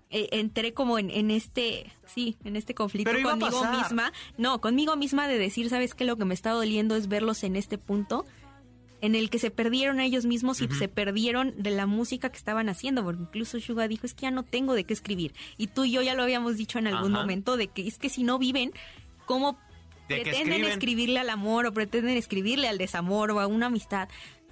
eh, 0.09 0.29
entré 0.31 0.73
como 0.73 0.99
en, 0.99 1.09
en 1.09 1.31
este, 1.31 1.91
sí, 2.05 2.37
en 2.43 2.55
este 2.55 2.73
conflicto 2.73 3.11
Pero 3.11 3.29
conmigo 3.29 3.65
misma. 3.71 4.13
No, 4.37 4.61
conmigo 4.61 4.95
misma 4.95 5.27
de 5.27 5.37
decir, 5.37 5.69
¿sabes 5.69 5.93
qué? 5.93 6.05
Lo 6.05 6.17
que 6.17 6.25
me 6.25 6.33
está 6.33 6.51
doliendo 6.51 6.95
es 6.95 7.07
verlos 7.07 7.43
en 7.43 7.55
este 7.55 7.77
punto 7.77 8.25
en 9.01 9.15
el 9.15 9.29
que 9.29 9.39
se 9.39 9.51
perdieron 9.51 9.99
a 9.99 10.05
ellos 10.05 10.25
mismos 10.25 10.61
y 10.61 10.67
se 10.69 10.87
perdieron 10.87 11.53
de 11.57 11.71
la 11.71 11.85
música 11.85 12.29
que 12.29 12.37
estaban 12.37 12.67
haciendo, 12.67 13.03
porque 13.03 13.21
incluso 13.21 13.59
Suga 13.59 13.87
dijo, 13.87 14.05
es 14.05 14.13
que 14.13 14.23
ya 14.23 14.31
no 14.31 14.43
tengo 14.43 14.73
de 14.73 14.85
qué 14.85 14.93
escribir. 14.93 15.33
Y 15.57 15.67
tú 15.67 15.85
y 15.85 15.91
yo 15.91 16.01
ya 16.01 16.15
lo 16.15 16.23
habíamos 16.23 16.57
dicho 16.57 16.79
en 16.79 16.87
algún 16.87 17.13
Ajá. 17.13 17.21
momento, 17.21 17.57
de 17.57 17.67
que 17.67 17.87
es 17.87 17.99
que 17.99 18.09
si 18.09 18.23
no 18.23 18.39
viven, 18.39 18.71
¿cómo 19.25 19.59
¿De 20.07 20.15
qué 20.17 20.21
pretenden 20.23 20.53
escriben? 20.53 20.71
escribirle 20.71 21.19
al 21.19 21.29
amor 21.29 21.65
o 21.65 21.73
pretenden 21.73 22.17
escribirle 22.17 22.67
al 22.67 22.77
desamor 22.77 23.31
o 23.31 23.39
a 23.39 23.47
una 23.47 23.67
amistad 23.67 24.09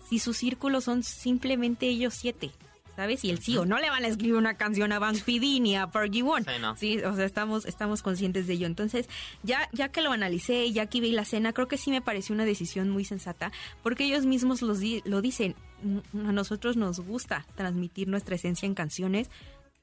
si 0.10 0.20
sus 0.20 0.38
círculos 0.38 0.84
son 0.84 1.04
simplemente 1.04 1.88
ellos 1.88 2.13
siete? 2.13 2.52
¿Sabes? 2.96 3.26
Y 3.26 3.30
el 3.30 3.39
sí 3.39 3.58
o 3.58 3.65
no 3.65 3.78
le 3.78 3.89
van 3.89 4.06
a 4.06 4.08
escribir 4.08 4.36
una 4.36 4.54
canción 4.56 4.94
a 4.94 5.00
Van 5.00 5.18
Speedy 5.18 5.60
ni 5.60 5.76
a 5.76 5.86
Fergie 5.89 6.24
One. 6.24 6.46
Sí, 6.46 6.62
no. 6.62 6.76
Sí, 6.78 6.98
o 7.00 7.13
sea, 7.13 7.26
estamos, 7.26 7.65
estamos 7.65 8.02
conscientes 8.02 8.48
de 8.48 8.54
ello. 8.54 8.68
Entonces, 8.68 9.10
ya, 9.44 9.68
ya 9.74 9.89
que 9.89 10.02
lo 10.02 10.13
analicé, 10.13 10.72
ya 10.72 10.86
que 10.86 11.02
vi 11.02 11.12
la 11.12 11.26
cena, 11.26 11.52
creo 11.52 11.68
que 11.68 11.78
sí 11.78 11.91
me 11.91 12.02
pareció 12.02 12.34
una 12.34 12.46
decisión 12.46 12.89
muy 12.89 13.04
sensata, 13.04 13.52
porque 13.84 14.06
ellos 14.06 14.26
mismos 14.26 14.62
los 14.62 14.80
di- 14.80 15.02
lo 15.04 15.22
dicen. 15.22 15.56
"Mm, 15.84 16.30
A 16.30 16.32
nosotros 16.32 16.78
nos 16.78 17.02
gusta 17.02 17.46
transmitir 17.56 18.08
nuestra 18.08 18.36
esencia 18.36 18.65
en 18.65 18.76
canciones 18.76 19.30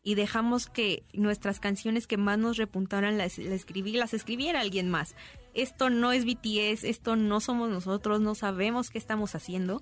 y 0.02 0.14
dejamos 0.14 0.66
que 0.66 1.04
nuestras 1.12 1.60
canciones 1.60 2.06
que 2.06 2.16
más 2.16 2.38
nos 2.38 2.56
repuntaran 2.56 3.18
las, 3.18 3.38
las 3.38 3.52
escribí, 3.52 3.92
las 3.92 4.14
escribiera 4.14 4.60
alguien 4.60 4.88
más. 4.90 5.14
Esto 5.54 5.90
no 5.90 6.12
es 6.12 6.24
BTS, 6.24 6.84
esto 6.84 7.16
no 7.16 7.40
somos 7.40 7.70
nosotros, 7.70 8.20
no 8.20 8.34
sabemos 8.34 8.90
qué 8.90 8.98
estamos 8.98 9.34
haciendo 9.34 9.80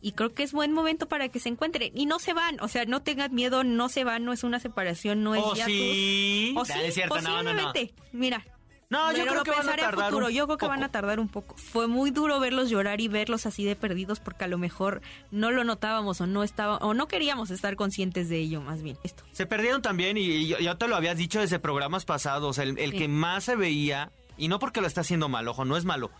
y 0.00 0.12
creo 0.12 0.34
que 0.34 0.42
es 0.42 0.52
buen 0.52 0.72
momento 0.72 1.08
para 1.08 1.28
que 1.28 1.38
se 1.38 1.50
encuentren 1.50 1.92
y 1.94 2.06
no 2.06 2.18
se 2.18 2.32
van, 2.32 2.58
o 2.60 2.68
sea, 2.68 2.84
no 2.86 3.02
tengan 3.02 3.34
miedo, 3.34 3.64
no 3.64 3.88
se 3.88 4.04
van, 4.04 4.24
no 4.24 4.32
es 4.32 4.44
una 4.44 4.58
separación, 4.58 5.22
no 5.22 5.34
es 5.34 5.42
¿O 5.44 5.54
sí? 5.54 6.54
O 6.56 6.64
sí, 6.64 6.72
no, 6.72 7.20
no, 7.20 7.52
no. 7.52 7.62
posiblemente. 7.62 7.94
Mira. 8.12 8.44
No, 8.90 9.12
yo 9.12 9.24
creo 9.24 9.44
que 9.44 9.52
van 9.52 9.68
a 9.68 9.76
tardar 9.76 10.06
futuro. 10.10 10.26
un 10.26 10.32
Yo 10.32 10.46
creo 10.46 10.58
que 10.58 10.66
van 10.66 10.82
a 10.82 10.90
tardar 10.90 11.20
un 11.20 11.28
poco. 11.28 11.56
Fue 11.56 11.86
muy 11.86 12.10
duro 12.10 12.40
verlos 12.40 12.68
llorar 12.70 13.00
y 13.00 13.06
verlos 13.06 13.46
así 13.46 13.64
de 13.64 13.76
perdidos 13.76 14.18
porque 14.18 14.44
a 14.44 14.48
lo 14.48 14.58
mejor 14.58 15.00
no 15.30 15.52
lo 15.52 15.62
notábamos 15.62 16.20
o 16.20 16.26
no 16.26 16.42
estaba 16.42 16.76
o 16.78 16.92
no 16.92 17.06
queríamos 17.06 17.50
estar 17.52 17.76
conscientes 17.76 18.28
de 18.28 18.38
ello, 18.40 18.60
más 18.60 18.82
bien. 18.82 18.98
Esto. 19.04 19.22
Se 19.30 19.46
perdieron 19.46 19.80
también, 19.80 20.16
y 20.16 20.48
yo, 20.48 20.58
yo 20.58 20.76
te 20.76 20.88
lo 20.88 20.96
habías 20.96 21.16
dicho 21.16 21.38
desde 21.40 21.60
programas 21.60 22.04
pasados, 22.04 22.58
el, 22.58 22.76
el 22.80 22.90
Sí. 22.90 22.98
que 22.98 23.08
más 23.08 23.44
se 23.44 23.54
veía, 23.54 24.10
y 24.36 24.48
no 24.48 24.58
porque 24.58 24.80
lo 24.80 24.88
está 24.88 25.02
haciendo 25.02 25.28
mal, 25.28 25.46
ojo, 25.46 25.64
no 25.64 25.76
es 25.76 25.84
malo, 25.84 26.10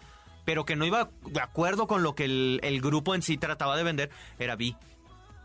pero 0.45 0.65
que 0.65 0.77
no 0.77 0.85
iba 0.87 1.11
de 1.27 1.41
acuerdo 1.41 1.89
con 1.89 2.05
lo 2.05 2.15
que 2.15 2.25
el, 2.27 2.61
el 2.63 2.81
grupo 2.81 3.17
en 3.17 3.23
sí 3.23 3.37
trataba 3.37 3.77
de 3.77 3.83
vender, 3.83 4.11
era 4.39 4.55
Vi. 4.55 4.77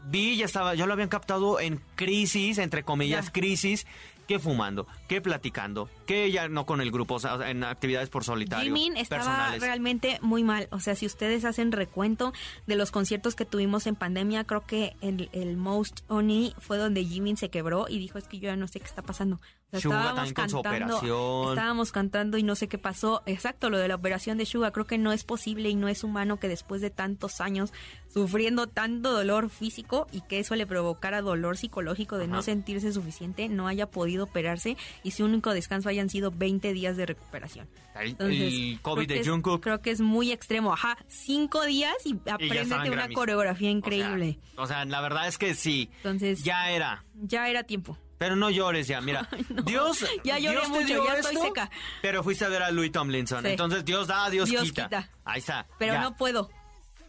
Vi 0.08 0.38
ya 0.38 0.46
estaba, 0.46 0.76
ya 0.76 0.86
lo 0.86 0.94
habían 0.94 1.10
captado 1.10 1.60
en 1.60 1.82
crisis, 1.96 2.60
entre 2.60 2.84
comillas, 2.84 3.26
Ya. 3.26 3.32
crisis, 3.32 3.88
que 4.28 4.40
fumando, 4.40 4.88
que 5.08 5.22
platicando, 5.22 5.90
que 6.06 6.32
ya 6.32 6.48
no 6.48 6.66
con 6.66 6.82
el 6.82 6.92
grupo, 6.92 7.16
o 7.16 7.20
sea, 7.20 7.50
en 7.50 7.64
actividades 7.64 8.10
por 8.10 8.24
solitario. 8.24 8.66
Jimin 8.76 8.98
estaba 8.98 9.24
personales. 9.24 9.62
realmente 9.62 10.20
muy 10.22 10.44
mal. 10.44 10.68
O 10.72 10.80
sea, 10.80 10.96
si 10.96 11.06
ustedes 11.06 11.46
hacen 11.46 11.72
recuento 11.72 12.34
de 12.68 12.76
los 12.76 12.92
conciertos 12.92 13.36
que 13.36 13.46
tuvimos 13.46 13.88
en 13.88 13.96
pandemia, 13.96 14.44
creo 14.44 14.66
que 14.66 14.96
el, 15.02 15.30
el 15.32 15.58
Most 15.58 16.02
Oni 16.08 16.54
fue 16.60 16.78
donde 16.78 17.04
Jimin 17.04 17.38
se 17.38 17.50
quebró 17.50 17.88
y 17.90 18.00
dijo, 18.00 18.18
es 18.18 18.28
que 18.28 18.40
yo 18.40 18.48
ya 18.50 18.56
no 18.56 18.68
sé 18.68 18.80
qué 18.80 18.86
está 18.86 19.02
pasando. 19.02 19.40
O 19.72 19.80
sea, 19.80 19.80
estábamos 19.80 20.34
cantando, 20.34 21.50
estábamos 21.50 21.92
cantando 21.92 22.38
y 22.38 22.44
no 22.44 22.56
sé 22.56 22.68
qué 22.68 22.78
pasó. 22.78 23.24
Exacto, 23.26 23.70
lo 23.70 23.78
de 23.78 23.88
la 23.88 23.96
operación 23.96 24.38
de 24.38 24.46
Suga. 24.46 24.72
Creo 24.72 24.86
que 24.86 24.98
no 24.98 25.12
es 25.12 25.24
posible 25.24 25.70
y 25.70 25.76
no 25.76 25.88
es 25.88 26.04
humano 26.04 26.40
que 26.40 26.48
después 26.48 26.82
de 26.82 26.92
tantos 26.92 27.42
años 27.42 27.74
sufriendo 28.16 28.66
tanto 28.68 29.12
dolor 29.12 29.50
físico 29.50 30.08
y 30.10 30.22
que 30.22 30.40
eso 30.40 30.56
le 30.56 30.66
provocara 30.66 31.22
dolor 31.22 31.58
psicológico 31.58 32.18
de 32.18 32.28
no 32.30 32.42
sentirse 32.42 32.94
suficiente, 32.94 33.50
no 33.50 33.68
haya 33.68 33.88
podido 33.92 34.24
operarse 34.24 34.78
y 35.04 35.12
su 35.12 35.26
único 35.26 35.54
descanso 35.54 35.90
hayan 35.90 36.10
sido 36.10 36.32
20 36.32 36.72
días 36.72 36.96
de 36.96 37.08
recuperación. 37.08 37.68
El, 38.00 38.12
Entonces, 38.12 38.54
el 38.54 38.80
COVID 38.82 39.08
de 39.10 39.20
es- 39.20 39.28
Jungkook. 39.28 39.62
Creo 39.62 39.82
que 39.82 39.92
es 39.92 40.00
muy 40.00 40.32
extremo. 40.32 40.72
Ajá, 40.72 40.98
cinco 41.10 41.66
días 41.66 41.94
y 42.06 42.18
apréndete 42.30 42.90
una 42.90 43.10
coreografía 43.10 43.68
O 43.68 43.72
sea, 43.72 43.78
increíble. 43.78 44.40
O 44.56 44.66
sea, 44.66 44.86
la 44.86 45.02
verdad 45.02 45.28
es 45.28 45.38
que 45.38 45.54
sí. 45.54 45.90
Entonces- 45.98 46.42
Ya 46.46 46.72
era. 46.72 47.04
Ya 47.22 47.50
era 47.50 47.64
tiempo. 47.64 47.98
Pero 48.18 48.38
no 48.38 48.50
llores 48.50 48.88
ya, 48.88 49.02
mira. 49.02 49.28
Dios, 49.66 50.06
Ya 50.24 50.40
lloré 50.40 50.56
Dios 50.60 50.70
mucho, 50.70 51.06
ya 51.06 51.16
estoy 51.16 51.36
esto, 51.36 51.48
seca. 51.48 51.70
Pero 52.02 52.24
fuiste 52.24 52.46
a 52.46 52.48
ver 52.48 52.64
a 52.64 52.72
Louis 52.72 52.94
Tomlinson. 52.94 53.44
Sí. 53.44 53.50
Entonces 53.52 53.84
Dios 53.84 54.08
da, 54.08 54.30
Dios, 54.30 54.50
Dios 54.50 54.64
quita. 54.64 54.84
quita. 54.86 55.10
Ahí 55.26 55.40
está. 55.40 55.68
Pero 55.78 55.96
ya, 55.96 56.02
no 56.02 56.16
puedo. 56.16 56.50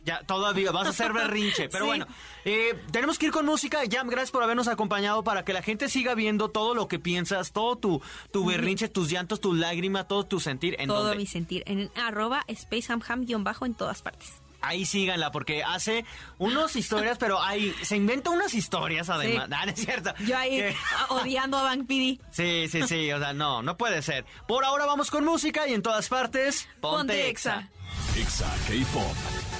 Ya, 0.07 0.21
todavía 0.23 0.71
vas 0.73 0.87
a 0.87 0.91
hacer 0.91 1.13
berrinche. 1.13 1.69
Pero 1.69 1.85
Sí. 1.85 1.89
bueno, 1.89 2.07
eh, 2.47 2.81
tenemos 2.93 3.19
que 3.19 3.27
ir 3.27 3.33
con 3.33 3.45
música. 3.45 3.81
Jam, 3.91 4.09
gracias 4.09 4.31
por 4.31 4.43
habernos 4.43 4.69
acompañado 4.69 5.23
para 5.25 5.45
que 5.45 5.53
la 5.53 5.61
gente 5.63 5.89
siga 5.91 6.15
viendo 6.15 6.49
todo 6.49 6.75
lo 6.75 6.89
que 6.89 6.99
piensas, 6.99 7.53
todo 7.53 7.77
tu, 7.77 8.01
tu 8.33 8.47
berrinche, 8.47 8.89
tus 8.89 9.11
llantos, 9.11 9.41
tus 9.41 9.59
lágrimas, 9.59 10.09
todo 10.09 10.25
tu 10.25 10.41
sentir. 10.41 10.77
¿En 10.79 10.87
Todo 10.89 11.03
dónde? 11.03 11.17
mi 11.19 11.27
sentir. 11.27 11.63
En 11.67 11.91
arroba 11.97 12.45
spacehamham-bajo 12.49 13.67
en 13.67 13.75
todas 13.75 14.01
partes. 14.01 14.41
Ahí 14.63 14.85
síganla 14.87 15.31
porque 15.31 15.63
hace 15.63 16.05
unas 16.39 16.75
historias, 16.75 17.19
pero 17.19 17.41
ahí 17.41 17.73
se 17.83 17.95
inventa 17.97 18.31
unas 18.31 18.53
historias 18.55 19.09
además. 19.11 19.47
Sí. 19.49 19.55
Ah, 19.55 19.67
no 19.67 19.73
es 19.73 19.79
cierto. 19.81 20.15
Yo 20.27 20.37
ahí 20.37 20.61
ah, 20.97 21.07
odiando 21.11 21.59
a 21.59 21.63
Bank 21.63 21.87
PD. 21.87 22.19
Sí, 22.31 22.67
sí, 22.69 22.83
sí, 22.89 23.13
o 23.13 23.19
sea, 23.19 23.33
no, 23.33 23.63
no 23.63 23.77
puede 23.77 24.03
ser. 24.03 24.25
Por 24.49 24.65
ahora 24.65 24.87
vamos 24.87 25.11
con 25.11 25.25
música 25.25 25.69
y 25.69 25.75
en 25.75 25.83
todas 25.83 26.09
partes, 26.09 26.69
ponte, 26.81 26.99
Ponte. 27.15 27.29
Exa. 27.29 27.69
Exa 28.17 28.47
K-Pop. 28.67 29.56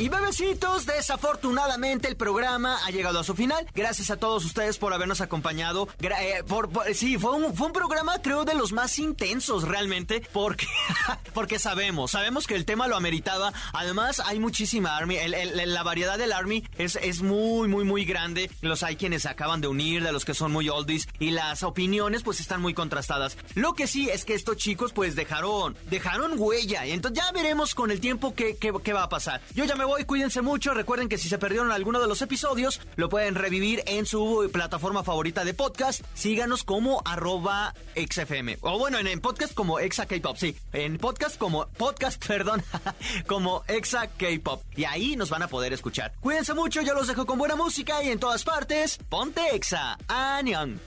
Y 0.00 0.08
bebecitos, 0.08 0.86
desafortunadamente 0.86 2.06
el 2.06 2.14
programa 2.16 2.78
ha 2.86 2.90
llegado 2.92 3.18
a 3.18 3.24
su 3.24 3.34
final. 3.34 3.66
Gracias 3.74 4.10
a 4.10 4.16
todos 4.16 4.44
ustedes 4.44 4.78
por 4.78 4.92
habernos 4.92 5.20
acompañado. 5.20 5.88
Eh, 6.00 6.44
sí, 6.94 7.18
fue 7.18 7.32
un, 7.32 7.52
fue 7.56 7.66
un 7.66 7.72
programa 7.72 8.22
creo 8.22 8.44
de 8.44 8.54
los 8.54 8.70
más 8.70 8.96
intensos 9.00 9.66
realmente 9.66 10.22
porque, 10.32 10.68
porque 11.34 11.58
sabemos, 11.58 12.12
sabemos 12.12 12.46
que 12.46 12.54
el 12.54 12.64
tema 12.64 12.86
lo 12.86 12.94
ameritaba. 12.94 13.52
Además 13.72 14.20
hay 14.24 14.38
muchísima 14.38 14.96
Army, 14.96 15.16
el- 15.16 15.74
la 15.74 15.82
variedad 15.82 16.16
del 16.16 16.32
Army 16.32 16.62
es, 16.78 16.94
es 17.02 17.20
muy, 17.22 17.66
muy, 17.66 17.84
muy 17.84 18.04
grande. 18.04 18.52
Los 18.62 18.84
hay 18.84 18.94
quienes 18.94 19.22
se 19.22 19.28
acaban 19.28 19.60
de 19.60 19.66
unir, 19.66 20.04
de 20.04 20.12
los 20.12 20.24
que 20.24 20.34
son 20.34 20.52
muy 20.52 20.68
oldies 20.68 21.08
y 21.18 21.30
las 21.32 21.64
opiniones 21.64 22.22
pues 22.22 22.38
están 22.38 22.60
muy 22.62 22.72
contrastadas. 22.72 23.36
Lo 23.56 23.74
que 23.74 23.88
sí 23.88 24.08
es 24.10 24.24
que 24.24 24.34
estos 24.34 24.58
chicos 24.58 24.92
pues 24.92 25.16
dejaron, 25.16 25.76
dejaron 25.90 26.34
huella 26.36 26.86
entonces 26.86 27.20
ya 27.24 27.32
veremos 27.32 27.74
con 27.74 27.90
el 27.90 27.98
tiempo 27.98 28.32
qué, 28.36 28.56
qué- 28.56 28.72
qué 28.84 28.92
va 28.92 29.02
a 29.02 29.08
pasar. 29.08 29.40
Yo 29.56 29.64
ya 29.64 29.74
me 29.74 29.87
voy, 29.88 30.04
cuídense 30.04 30.42
mucho. 30.42 30.74
Recuerden 30.74 31.08
que 31.08 31.18
si 31.18 31.28
se 31.28 31.38
perdieron 31.38 31.72
alguno 31.72 31.98
de 31.98 32.06
los 32.06 32.20
episodios, 32.20 32.80
lo 32.96 33.08
pueden 33.08 33.34
revivir 33.34 33.82
en 33.86 34.04
su 34.04 34.48
plataforma 34.52 35.02
favorita 35.02 35.44
de 35.44 35.54
podcast. 35.54 36.04
Síganos 36.14 36.62
como 36.62 37.00
arroba 37.04 37.74
XFM. 37.96 38.58
O 38.60 38.78
bueno, 38.78 38.98
en, 38.98 39.06
en 39.06 39.20
podcast 39.20 39.54
como 39.54 39.80
Exa 39.80 40.06
K-Pop, 40.06 40.36
sí. 40.36 40.54
En 40.72 40.98
podcast 40.98 41.38
como, 41.38 41.66
podcast, 41.68 42.24
perdón, 42.28 42.62
como 43.26 43.64
Exa 43.66 44.08
K-Pop. 44.08 44.62
Y 44.76 44.84
ahí 44.84 45.16
nos 45.16 45.30
van 45.30 45.42
a 45.42 45.48
poder 45.48 45.72
escuchar. 45.72 46.12
Cuídense 46.20 46.52
mucho, 46.52 46.82
yo 46.82 46.94
los 46.94 47.08
dejo 47.08 47.24
con 47.24 47.38
buena 47.38 47.56
música 47.56 48.02
y 48.02 48.10
en 48.10 48.20
todas 48.20 48.44
partes, 48.44 48.98
ponte 49.08 49.54
Exa. 49.54 49.96
Anion. 50.06 50.78